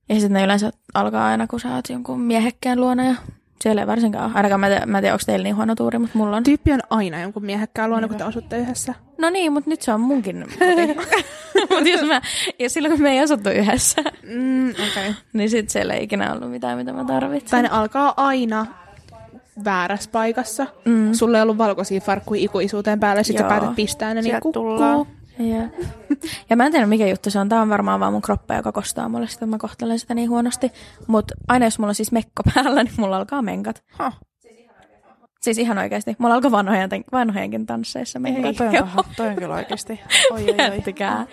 [0.08, 3.14] Ja sitten ne yleensä alkaa aina, kun sä oot jonkun miehekkään luona ja
[3.64, 4.32] siellä ei varsinkaan ole.
[4.34, 6.42] Ainakaan mä, te- mä en tiedä, onko teillä niin huono tuuri, mutta mulla on.
[6.42, 8.94] Tyyppi on aina jonkun miehekkään luona, kun te asutte yhdessä.
[9.18, 10.36] No niin, mutta nyt se on munkin
[11.70, 12.20] mutta jos mä,
[12.58, 14.02] ja silloin kun me ei asuttu yhdessä,
[14.34, 14.70] Mm.
[14.70, 15.12] Okay.
[15.32, 17.50] niin sit siellä ei ikinä ollut mitään, mitä mä tarvitsen.
[17.50, 18.66] Tai ne alkaa aina
[19.64, 20.66] väärässä paikassa.
[20.84, 21.12] Mm.
[21.12, 25.06] Sulla ei ollut valkoisia farkkuja ikuisuuteen päälle, sit sä päätät pistää ne niin kukkuu.
[25.38, 25.62] Ja.
[26.50, 27.48] ja mä en tiedä mikä juttu se on.
[27.48, 30.72] Tää on varmaan vaan mun kroppa, joka kostaa mulle sitä, mä kohtelen sitä niin huonosti.
[31.06, 33.82] Mutta aina jos mulla on siis mekko päällä, niin mulla alkaa menkat.
[33.98, 34.12] Huh.
[35.42, 36.16] Siis ihan oikeasti.
[36.18, 38.56] Mulla alkoi vanhojen, vanhojenkin tansseissa Ei, menkat.
[38.56, 39.04] toi on paha.
[39.16, 40.00] Toi on kyllä oikeesti.
[40.30, 40.56] Oi, oi,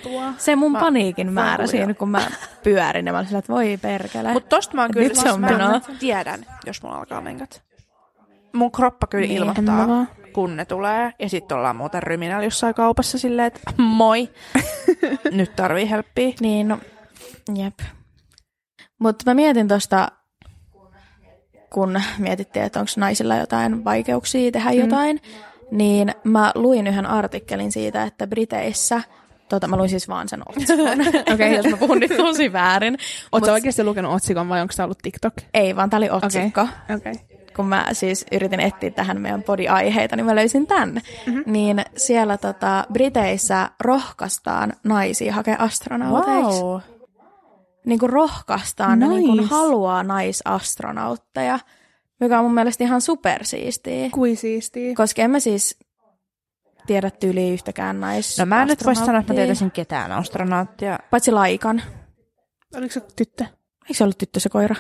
[0.06, 0.34] oi.
[0.38, 1.68] Se mun Mä- paniikin määrä kuulia.
[1.68, 2.22] siinä, kun mä
[2.64, 3.06] pyörin.
[3.06, 4.34] Ja mä olin sillä, että voi perkele.
[4.34, 7.62] Mut tosta mä oon kyllä, Nyt se on mä tiedän, jos mulla alkaa menkat.
[8.54, 10.06] Mun kroppa kyllä Niin, ilmoittaa, mä.
[10.34, 11.14] Kun ne tulee.
[11.20, 14.30] Ja sitten ollaan muuten ryminällä jossain kaupassa silleen, että moi,
[15.32, 16.34] nyt tarvii helppiä.
[16.40, 16.80] Niin, no,
[17.56, 17.80] jep.
[19.00, 20.08] Mutta mä mietin tosta,
[21.74, 25.22] kun mietittiin, että onko naisilla jotain vaikeuksia tehdä jotain,
[25.72, 29.02] niin mä luin yhden artikkelin siitä, että Briteissä,
[29.50, 32.98] tota, mä luin siis vaan sen otsikon, okei, okay, jos mä puhun nyt tosi väärin.
[33.32, 35.34] Oletko Mut- oikeasti lukenut otsikon vai onko se ollut TikTok?
[35.54, 36.62] Ei, vaan tää oli otsikko.
[36.62, 36.96] Okei.
[36.96, 37.31] Okay.
[37.56, 41.02] Kun mä siis yritin etsiä tähän meidän body-aiheita, niin mä löysin tämän.
[41.28, 41.44] Mm-hmm.
[41.46, 46.64] Niin siellä tota, Briteissä rohkaistaan naisia hakea astronauteiksi.
[46.64, 46.82] Wow.
[47.86, 49.50] Niin kuin rohkaistaan, ne niin kuin Nice.
[49.50, 51.60] haluaa naisastronautteja,
[52.20, 54.10] mikä on mun mielestä ihan supersiistiä.
[54.10, 54.96] Kui siistiä.
[54.96, 55.80] Koska en mä siis
[56.86, 61.00] tiedä tyyliä yhtäkään nais No mä en nyt voi sanoa, että mä tietäisin ketään astronauttia.
[61.12, 61.82] Paitsi Laikan.
[62.76, 63.44] Oliko se tyttö?
[63.84, 64.76] Eikö se ollut tyttö se koira?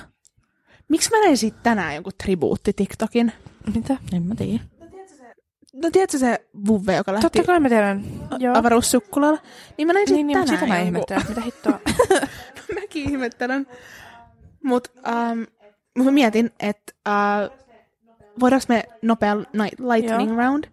[0.91, 3.31] Miksi mä näin siitä tänään jonkun tribuutti TikTokin?
[3.75, 3.97] Mitä?
[4.13, 4.63] En mä tiedä.
[5.73, 8.03] No tiedätkö se Vuve, joka lähti Totta kai mä tiedän.
[8.39, 8.57] Joo.
[8.57, 9.39] avaruussukkulalla?
[9.77, 11.79] Niin mä näin Niin, niin, tänään sitä mä ihmettelen, mitä hittoa.
[12.81, 13.67] Mäkin ihmettelen.
[14.63, 14.91] Mutta
[15.31, 15.47] um,
[16.03, 17.57] mä mietin, että uh,
[18.39, 20.39] voidaanko me nopea night lightning Joo.
[20.39, 20.63] round?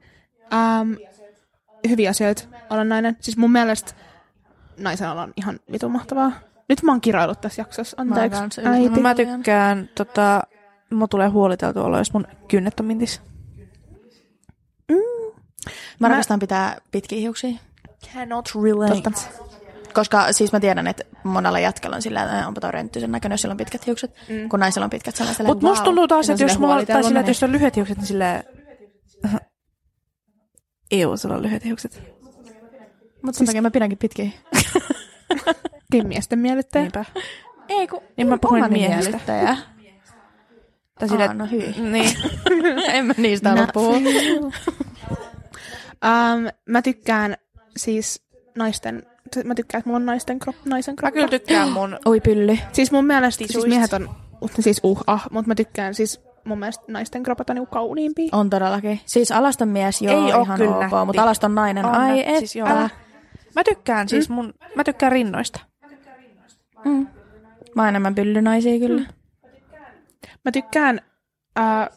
[0.53, 0.97] Um,
[1.89, 3.17] hyviä asioita olla nainen.
[3.21, 3.93] Siis mun mielestä
[4.79, 6.33] naisen olla on ihan vitun mahtavaa.
[6.69, 7.97] Nyt mä oon kiroillut tässä jaksossa.
[8.01, 8.41] Anteeksi.
[8.41, 9.01] kanssa äiti.
[9.01, 10.43] mä tykkään, tota,
[10.91, 13.21] mulla tulee huoliteltu olla, jos mun kynnet on mintis.
[14.89, 14.97] Mä
[16.01, 17.59] Mä- rakastan pitää pitkiä hiuksia.
[18.15, 18.95] Cannot relate.
[18.95, 19.11] Totta.
[19.95, 23.41] Koska siis mä tiedän, että monella jatkella on sillä, että onpa toi renttyisen näköinen, jos
[23.41, 24.15] sillä on pitkät hiukset.
[24.29, 24.49] Mm.
[24.49, 25.47] Kun naisella on pitkät sellaiset.
[25.47, 27.77] Mutta musta tuntuu taas, on että jos mulla tai huolitellut sillä, että jos on lyhyet
[27.77, 28.45] hiukset, niin silleen...
[30.91, 32.03] Eeu, sulla on lyhyet hiukset.
[33.23, 34.31] Mutta sen takia mä pidänkin pitkiä.
[35.93, 36.83] Kyllä miesten miellyttäjä.
[36.83, 37.05] Niinpä.
[37.69, 39.57] Ei kun Niin mä puhuin miellyttäjä.
[40.99, 41.93] Tai sillä, Aa, no hyvin.
[41.93, 42.17] Niin.
[42.95, 43.97] en mä niistä halua puhua.
[46.05, 47.37] Um, mä tykkään
[47.77, 48.23] siis
[48.57, 49.03] naisten,
[49.45, 51.13] mä tykkään, että mulla on naisten krop, naisen Mä kroppa.
[51.13, 51.99] kyllä tykkään mun...
[52.05, 52.59] Oi pylly.
[52.73, 54.11] Siis mun mielestä siis miehet on
[54.61, 58.29] siis uh, ah, mutta mä tykkään siis mun mielestä naisten kropat on niinku kauniimpia.
[58.33, 59.01] On todellakin.
[59.07, 62.39] Siis alaston mies, joo, Ei ihan kyllä ok, mutta alaston nainen, On ai nätti, et.
[62.39, 62.69] siis joo.
[63.55, 64.55] Mä tykkään siis mun...
[64.75, 65.61] Mä tykkään rinnoista.
[66.85, 67.07] Mm.
[67.75, 69.03] Mä oon enemmän pyllynaisia kyllä.
[70.45, 71.01] Mä tykkään
[71.59, 71.89] äh,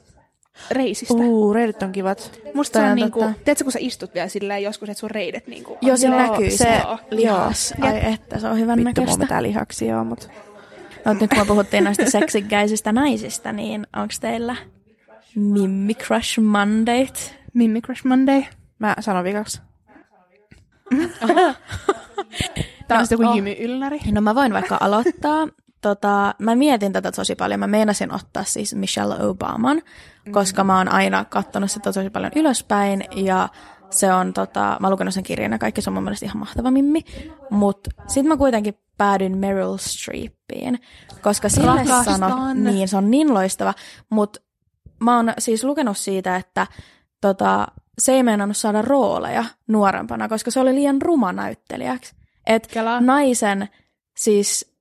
[0.72, 1.14] reisistä.
[1.14, 2.40] Uu, reidit on kivat.
[2.54, 5.48] Musta se on on niinku, tiedätkö kun sä istut vielä silleen joskus, että sun reidet
[5.48, 5.78] niinku...
[5.82, 7.74] Joo, se näkyy se- lihas.
[7.78, 7.88] Joo.
[7.88, 9.24] Ai että, se on hyvän Vittu, mulla näköistä.
[9.24, 10.28] mitään lihaksia joo, mutta...
[11.06, 14.56] No, nyt kun me puhuttiin näistä seksikäisistä naisista, niin onko teillä
[15.36, 17.36] Mimmi Crush Mondayt?
[17.54, 18.44] Mimmi Crush Monday.
[18.80, 19.62] Mä sanon vikaksi.
[23.00, 23.36] On sitten joku oh.
[23.36, 24.00] Jymy Ylläri.
[24.12, 25.48] No mä voin vaikka aloittaa.
[25.82, 27.60] Tota, mä mietin tätä tosi paljon.
[27.60, 29.82] Mä meinasin ottaa siis Michelle Obaman,
[30.32, 33.50] koska mä oon aina katsonut sitä tosi paljon ylöspäin ja
[33.90, 36.38] se on, tota, mä oon lukenut sen kirjan ja kaikki, se on mun mielestä ihan
[36.38, 37.02] mahtava mimmi.
[37.50, 40.80] Mutta sitten mä kuitenkin päädyin Meryl Streepiin,
[41.22, 43.74] koska sille sanot, niin se on niin loistava.
[44.10, 44.40] Mutta
[45.00, 46.68] mä oon siis lukenut siitä, että
[47.22, 47.68] tota,
[48.00, 52.21] se ei meinannut saada rooleja nuorempana, koska se oli liian ruma näyttelijäksi.
[52.46, 53.02] Et Kelaa.
[53.02, 53.70] naisen
[54.18, 54.76] siis,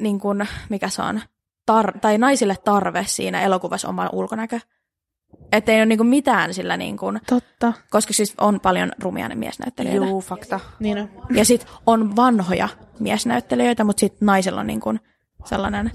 [0.00, 1.20] niin kun, mikä se on,
[1.70, 4.60] tar- tai naisille tarve siinä elokuvassa oma ulkonäkö.
[5.52, 7.72] Että ei ole niin mitään sillä, niin kun, Totta.
[7.90, 10.06] koska siis on paljon rumia ne miesnäyttelijöitä.
[10.06, 10.60] Juu, fakta.
[10.80, 11.10] Niin on.
[11.34, 15.00] Ja sitten on vanhoja miesnäyttelijöitä, mutta sitten naisilla on niin kun
[15.44, 15.90] sellainen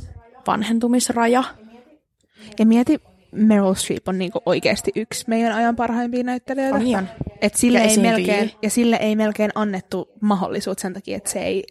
[0.48, 1.44] vanhentumisraja.
[2.60, 3.02] Ja mieti,
[3.32, 6.76] Meryl Streep on niinku oikeasti yksi meidän ajan parhaimpia näyttelijöitä.
[6.76, 7.10] On ihan.
[7.42, 11.40] Et sille Ja ei melkein, ja sille ei melkein annettu mahdollisuutta sen takia, että se
[11.40, 11.64] ei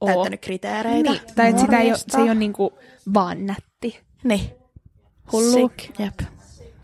[0.00, 0.06] oo...
[0.08, 1.10] Täyttänyt kriteereitä.
[1.10, 2.12] Niin, tai että sitä ei, oo- Morjesta.
[2.12, 2.78] se ei ole niinku
[3.14, 4.00] vaan nätti.
[4.24, 4.50] Niin.
[5.32, 5.52] Hullu.
[5.68, 5.98] Sick.
[6.00, 6.14] Jep.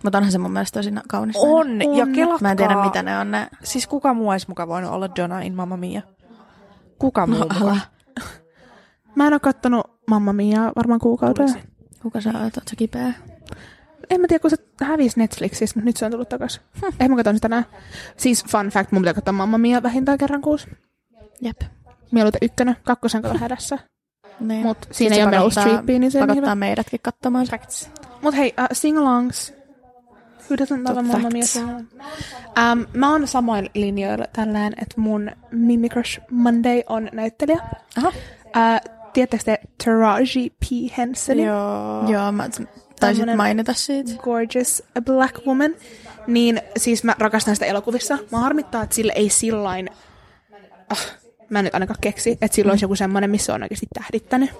[0.04, 1.36] Mutta onhan se mun mielestä tosi kaunis.
[1.38, 1.96] On, nainen.
[1.96, 2.38] ja kelatkaa.
[2.40, 3.48] Mä en tiedä, mitä ne on ne.
[3.62, 6.02] Siis kuka muu olisi muka voinut olla Donna in Mamma Mia?
[6.98, 7.76] Kuka muu No, ala.
[9.14, 11.48] Mä en ole kattonut Mamma Mia varmaan kuukauden.
[12.02, 12.42] Kuka sä oot?
[12.56, 13.12] Oot sä kipeä?
[14.10, 16.62] En mä tiedä, kun se hävisi Netflixissä, mutta nyt se on tullut takaisin.
[16.84, 17.66] Ehkä mä katson sitä tänään.
[18.16, 20.66] Siis fun fact, mun pitää katsoa Mamma Mia vähintään kerran kuusi.
[21.40, 21.60] Jep.
[22.12, 23.78] Mieluiten ykkönen, kakkosen kato hädässä.
[24.40, 24.66] Niin.
[24.66, 26.54] Mut siinä Sit ei ole Meryl Streepia, niin se on Pakottaa hyvä.
[26.54, 27.46] meidätkin katsomaan.
[27.46, 27.90] Facts.
[28.22, 29.54] Mut hei, uh, sing-alongs.
[30.50, 31.44] Who doesn't love a Mamma Mia
[32.72, 37.60] um, Mä oon samoin linjoilla tällään, että mun Mimi Crush Monday on näyttelijä.
[37.98, 38.08] Aha.
[38.08, 40.64] Uh, tiedättekö te Taraji P.
[40.98, 41.44] Hensonin?
[41.44, 42.08] Joo.
[42.08, 42.48] Joo, mä
[43.00, 44.10] Tämmönen- mainita siitä.
[44.22, 45.74] Gorgeous a Black Woman.
[46.26, 48.18] Niin siis mä rakastan sitä elokuvissa.
[48.32, 49.90] Mä harmittaa, että sille ei sillain...
[50.88, 51.06] Ah,
[51.50, 54.50] mä en nyt ainakaan keksi, että sillä olisi joku semmoinen, missä on oikeasti tähdittänyt.
[54.50, 54.58] Niin,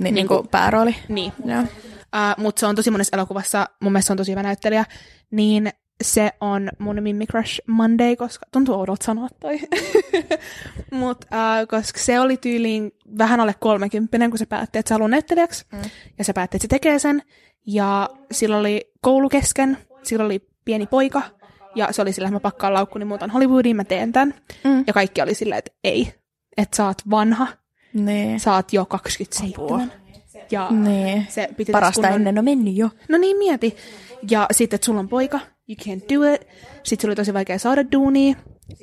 [0.00, 0.96] niin Niinku- kuin päärooli.
[1.08, 1.32] Niin.
[1.44, 1.60] Joo.
[1.60, 1.66] Uh,
[2.42, 4.84] Mutta se on tosi monessa elokuvassa, mun mielestä se on tosi hyvä näyttelijä,
[5.30, 5.70] niin
[6.04, 9.60] se on mun Mimmi Crush Monday, koska tuntuu oudolta sanoa toi.
[10.90, 15.08] Mutta uh, koska se oli tyyliin vähän alle 30, kun se päätti, että se haluaa
[15.08, 15.64] näyttelijäksi.
[15.72, 15.80] Mm.
[16.18, 17.22] Ja se päätti, että se tekee sen.
[17.66, 21.22] Ja sillä oli koulu kesken, sillä oli pieni poika.
[21.74, 24.34] Ja se oli sillä, että mä pakkaan laukkuni, muutan Hollywoodiin, mä teen tämän.
[24.64, 24.84] Mm.
[24.86, 26.14] Ja kaikki oli silleen, että ei,
[26.56, 27.46] että sä oot vanha,
[27.94, 28.40] Niin.
[28.40, 29.92] sä oot jo 27.
[30.50, 31.26] Ja Niin.
[31.28, 32.90] se piti Parasta kunnon- ennen on mennyt jo.
[33.08, 33.76] No niin, mieti.
[34.30, 36.46] Ja sitten, että sulla on poika, you can't do it.
[36.82, 38.36] Sitten se oli tosi vaikea saada duunia,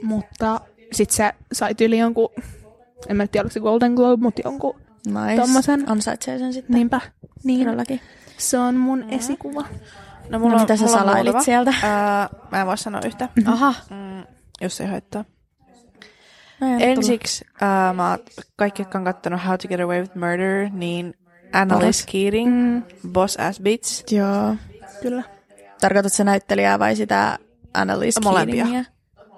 [0.03, 0.61] mutta
[0.91, 2.29] sitten se sai tyyli jonkun,
[3.09, 4.75] en mä tiedä, oliko se Golden Globe, mutta jonkun,
[5.07, 5.41] Nice.
[5.41, 5.89] Tommosen.
[5.91, 6.75] Ansaitsee sen sitten.
[6.75, 7.01] niinpä.
[7.43, 7.99] Niin, Todellakin.
[8.37, 9.61] Se on mun esikuva.
[10.29, 11.43] No, No, mitä sä mulla on salailit muutama.
[11.43, 11.73] sieltä?
[11.83, 13.73] Ää, mä en voi sanoa yhtä, Aha.
[13.89, 14.23] mm,
[14.61, 15.25] jos ei haittaa.
[16.59, 18.19] No, Ensiksi ää, mä oon
[18.55, 21.13] kaikki, jotka on kattonut How to Get Away with Murder, niin
[21.53, 24.13] Annalise Keating, Mm, Boss Ass Bitch.
[24.13, 24.55] Joo.
[25.01, 25.23] kyllä.
[25.81, 27.39] Tarkoitatko se näyttelijää vai sitä
[27.73, 28.55] Annalise Molempia.
[28.55, 28.83] Keatingia?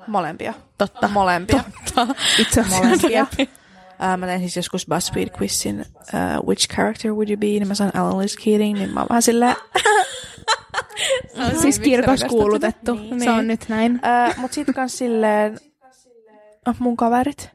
[0.07, 0.53] Molempia.
[0.77, 1.07] Totta.
[1.07, 1.63] Molempia.
[2.39, 2.83] Itse asiassa.
[2.85, 3.27] Molempia.
[3.99, 7.45] Ää, mä tein siis joskus BuzzFeed-quizin uh, Which character would you be?
[7.45, 9.55] Niin mä sain Annalise Keating, niin mä oon vähän silleen...
[11.61, 12.93] Siis kirkossa kuulutettu.
[12.95, 13.23] Niin.
[13.23, 13.99] Se on nyt näin.
[14.05, 15.59] Öö, mut sit kans silleen,
[16.67, 17.49] oh, mun kaverit.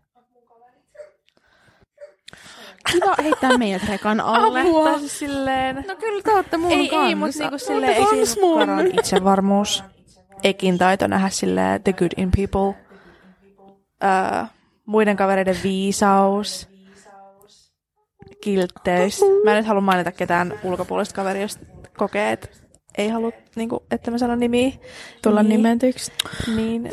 [2.93, 4.65] Kiva heittää meidät rekan alle.
[4.85, 7.09] Tai siis silleen, No kyllä te ootte mun ei, kanssa.
[7.09, 9.85] ei, mut niinku silleen, ei itsevarmuus.
[10.43, 12.83] Ekin taito nähdä silleen the good in people.
[14.05, 14.45] Öö,
[14.87, 16.69] muiden kavereiden viisaus.
[18.41, 19.21] Kiltteys.
[19.45, 21.59] Mä en nyt halua mainita ketään ulkopuolista kaveria, jos
[21.97, 22.49] kokee, että
[22.99, 24.73] ei halua, niinku, että mä sanon nimiä.
[25.23, 26.13] Tulla niin, nimetyksi.
[26.57, 26.91] Niin.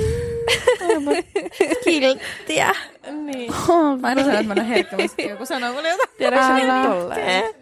[1.84, 2.76] Kilttiä.
[3.12, 3.54] niin.
[4.02, 6.10] Mä aina sanon, että mä herkkä, mutta joku sanoo mulle jotain.
[6.18, 7.54] Tiedätkö sä niin tolleen?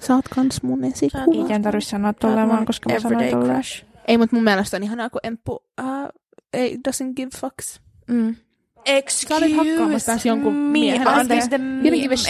[0.00, 1.44] Sä oot kans mun esikuva.
[1.44, 3.62] Ikään tarvitse sanoa tolleen vaan, koska mä sanoin tolleen.
[4.08, 6.08] Ei, mutta mun mielestä on ihanaa, kun Emppu uh,
[6.52, 7.80] ei doesn't give fucks.
[8.08, 8.36] Mm.
[9.08, 11.08] Sä olit hakkaamassa taas jonkun miehen.
[11.08, 11.54] Anteeksi,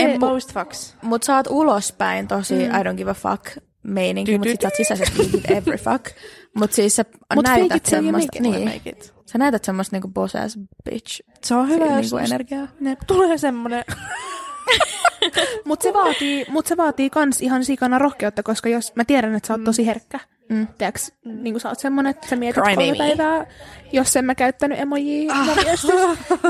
[0.04, 0.96] and most fucks.
[1.02, 2.60] Mut sä oot ulospäin tosi mm.
[2.60, 3.46] I don't give a fuck
[3.82, 6.06] meininki, mut sit sä oot sisäisesti every fuck.
[6.54, 8.80] Mut siis sä Mut näytät semmoista, niin,
[9.26, 10.58] sä näytät semmoista niinku boss ass
[10.90, 12.68] bitch Se on hyvä, niinku energiaa.
[12.80, 13.84] ne tulee semmonen...
[15.64, 19.46] Mut se vaatii, mut se vaatii kans ihan sikana rohkeutta, koska jos mä tiedän, että
[19.46, 20.20] sä oot tosi herkkä.
[20.48, 20.66] Mm.
[20.78, 22.98] Tiedätkö, niin kuin sä oot semmonen, että sä mietit Cry kolme baby.
[22.98, 23.46] päivää,
[23.92, 25.48] jos en mä käyttänyt emojia ah.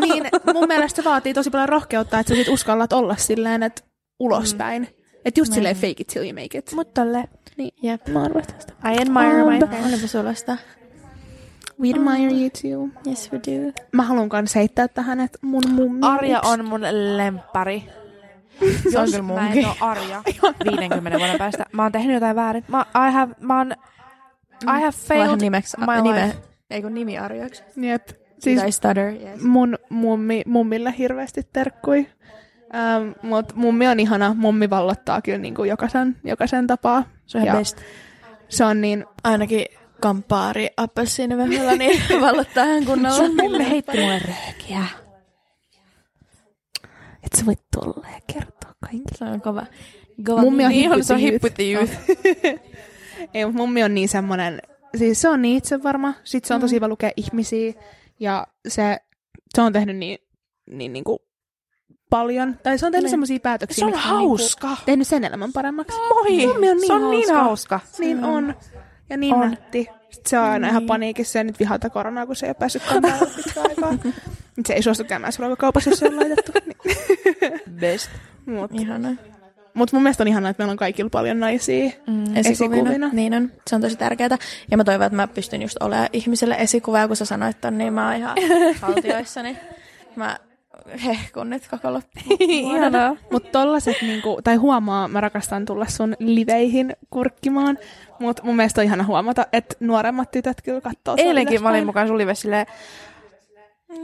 [0.01, 3.83] niin mun mielestä se vaatii tosi paljon rohkeutta, että sä sit uskallat olla silleen, että
[4.21, 4.83] ulospäin.
[4.83, 4.89] Mm.
[5.25, 6.73] Että just silleen fake it till you make it.
[6.75, 7.25] Mut tolle.
[7.57, 8.09] Niin, Jep.
[8.09, 8.73] mä arvostan sitä.
[8.93, 9.87] I admire my Um, friends.
[9.87, 10.57] Olipa sulla sitä.
[11.81, 13.01] We admire you too.
[13.11, 13.73] Yes we do.
[13.93, 16.81] Mä haluan kans heittää tähän, että mun mummi Arja on mun
[17.17, 17.85] lemppari.
[18.93, 19.67] Se on kyllä mä en munkin.
[19.67, 20.23] oo Arja
[20.81, 22.65] 50 vuoden päästä, mä oon tehnyt jotain väärin.
[22.69, 23.73] Mä, I have, mä oon,
[24.63, 25.77] I have failed nimeksi.
[25.81, 26.27] my nime.
[26.27, 26.39] life.
[26.71, 27.63] Ei kun nimi Arjoiksi.
[27.77, 28.09] Jep.
[28.09, 29.43] Siis, Siis I stutter, yes.
[29.43, 32.07] mun mummi, mummille hirveästi terkkui.
[32.75, 34.35] Ähm, mut mummi on ihana.
[34.39, 37.05] Mummi vallottaa kyllä niin kuin jokaisen, jokaisen tapaa.
[37.27, 37.79] Se on Ja best.
[38.49, 39.05] Se on niin...
[39.25, 39.67] Ainakin
[40.01, 43.17] kampaari appelsiinivehdellä, niin vallottaa ihan kunnolla.
[43.17, 45.04] Sun mummi heitti mulle röökiä.
[47.25, 49.19] Et sä voit tolleen kertoa kaikille.
[49.19, 49.67] Se on kova.
[50.27, 51.61] kova Mummi on with se on youth.
[51.73, 51.93] youth.
[53.35, 54.63] Ei, mummi on niin semmonen...
[54.97, 56.15] Siis se on niin itsevarma.
[56.25, 57.73] Sitten se on tosi hyvä lukea ihmisiä.
[58.21, 58.99] Ja se,
[59.55, 60.19] se on tehnyt niin,
[60.71, 61.19] niin, niin kuin
[62.11, 62.59] paljon.
[62.63, 63.11] Tai se on tehnyt Niin.
[63.11, 64.67] semmoisia päätöksiä, Se on mitkä hauska.
[64.69, 65.99] Niin kuin, tehnyt sen elämän paremmaksi.
[65.99, 66.47] Moi!
[66.47, 67.79] Mummi on niin se on niin hauska.
[67.79, 67.99] hauska.
[67.99, 68.55] Niin on.
[69.11, 69.43] Ja niin On.
[69.43, 69.51] on.
[69.51, 69.89] nätti.
[70.11, 72.83] Sitten se on aina ihan paniikissa ja nyt vihata koronaa, kun se ei ole päässyt
[72.89, 73.93] kantamaan pitkään aikaa.
[74.57, 76.53] Nyt se ei suostu käymään ruokakaupassa, jos se on laitettu.
[76.67, 76.99] Niin.
[77.81, 78.11] Best.
[78.47, 79.15] Mutta Ihana.
[79.75, 81.91] mut mun mielestä on ihanaa, että meillä on kaikilla paljon naisia.
[82.07, 82.37] Mm.
[82.37, 82.81] Esikuvina.
[82.83, 83.11] Esikuvina.
[83.13, 83.53] Niin on.
[83.67, 84.39] Se on tosi tärkeää.
[84.71, 86.99] Ja mä toivon, että mä pystyn just olemaan ihmiselle esikuva.
[86.99, 88.37] Ja kun sä sanoit ton, niin mä oon ihan
[88.81, 89.57] haltioissani.
[90.17, 90.39] Mä
[91.05, 92.39] hehkun nyt koko loppuun.
[93.33, 97.79] Mutta tollaset, niinku, tai huomaa, mä rakastan tulla sun liveihin kurkkimaan.
[98.19, 102.09] Mutta mun mielestä on ihana huomata, että nuoremmat tytöt kyllä katsoo Eilenkin mä olin mukaan
[102.09, 102.67] sun live silleen,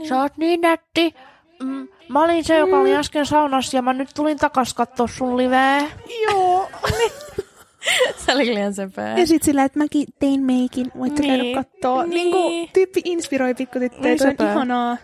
[0.09, 1.15] sä oot niin nätti.
[1.63, 5.37] Mm, mä olin se, joka oli äsken saunassa ja mä nyt tulin takas kattoo sun
[5.37, 5.81] liveä.
[6.29, 6.69] Joo.
[8.17, 9.17] Se oli liian sepää.
[9.17, 11.39] Ja sit sillä, että mäkin tein meikin, voitte Niin.
[11.39, 12.03] käydä kattoo.
[12.03, 12.09] Niin.
[12.13, 12.31] Niin.
[12.31, 14.51] kuin, tyyppi inspiroi pikkutyttöjä, Niin toi on sepä.
[14.51, 14.97] ihanaa.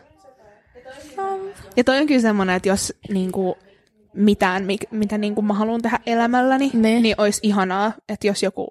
[1.77, 3.55] Ja toi on kyllä semmoinen, että jos niin kuin,
[4.13, 6.81] mitään, mitä niin kuin mä haluan tehdä elämälläni, Niin.
[6.81, 7.03] niin.
[7.03, 8.67] niin olisi ihanaa, että jos joku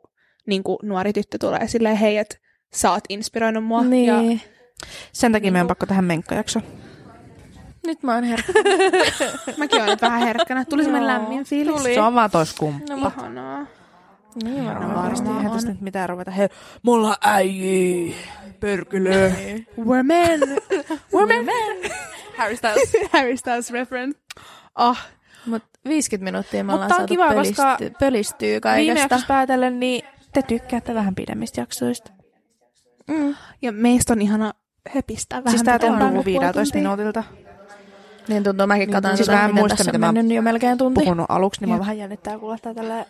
[0.46, 2.36] niin kuin, nuori tyttö tulee silleen, hei, että
[2.74, 3.78] sä oot inspiroinut mua.
[3.80, 4.40] Ja Niin.
[5.12, 6.60] Sen takia meidän pakko tähän menkkajakso.
[7.86, 8.52] Nyt mä oon herkkä.
[9.58, 10.64] mäkin olen vähän herkkänä.
[10.64, 11.20] Tuli semmoinen Joo.
[11.20, 11.82] lämmin fiilis.
[11.82, 12.94] Se on vaan tois kumppa.
[12.94, 13.66] No, Ihanaa.
[14.44, 14.94] niin varmaan.
[14.94, 16.30] Varmasti eihän tästä nyt mitään ruveta.
[16.30, 16.48] Hei,
[16.82, 18.16] mulla äijii.
[18.60, 19.30] Pörkylö.
[19.80, 20.40] We're men.
[21.14, 21.46] We're men.
[22.36, 22.92] Harry Styles.
[23.12, 24.18] Harry Styles reference.
[24.78, 24.98] Oh,
[25.46, 28.98] Mut 50 minuuttia me Mutta ollaan on saatu kiva, pölisty, koska pölistyy Viime kaikesta.
[29.00, 30.02] jaksossa päätellen, niin
[30.36, 32.12] te tykkäätte vähän pidemmistä jaksoista.
[33.08, 33.34] Mm.
[33.62, 34.52] ja meistä on ihana
[34.94, 35.50] höpistää vähän.
[35.50, 36.82] Siis tää tuntuu kuin puoli 15 tuntia.
[36.82, 37.24] minuutilta.
[38.28, 41.00] Niin tuntuu, mäkin katsoin Siis tota, mä en muista, mitä mä mennyt jo melkein tunti.
[41.00, 43.04] Puhunut aluksi, niin mä vähän jännittää kuulostaa tällä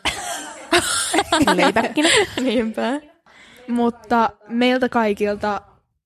[1.55, 2.09] leipäkkinä.
[2.41, 3.01] Niinpä.
[3.69, 5.61] Mutta meiltä kaikilta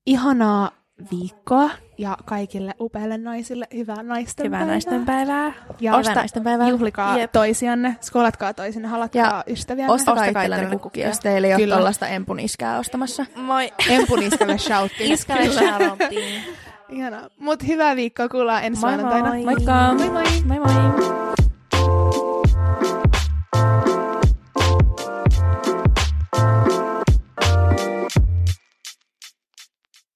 [0.06, 0.70] ihanaa
[1.11, 4.74] viikkoa ja kaikille upeille naisille hyvää naisten Hyvää päivää.
[4.74, 5.53] naisten päivää.
[5.80, 6.68] Ja Hyvää naisten päivää.
[6.68, 7.32] juhlikaa Jep.
[7.32, 9.94] toisianne, skoolatkaa toisinne, halatkaa Ja ystäviänne.
[9.94, 11.76] Ostakaa itsellenne kukkia, jos teillä ei ole Kyllä.
[11.76, 13.26] tollaista empuniskää ostamassa.
[13.36, 13.72] Moi.
[13.88, 15.11] Empuniskalle shoutti.
[15.12, 16.42] Iskalle shoutoutiin.
[16.88, 17.28] Ihanaa.
[17.38, 19.28] Mut hyvää viikkoa, kuullaan ensi Moi maanantaina.
[19.28, 19.44] moi.
[19.44, 19.94] Moikka!
[19.94, 20.24] Moi moi!
[20.44, 21.30] Moi moi!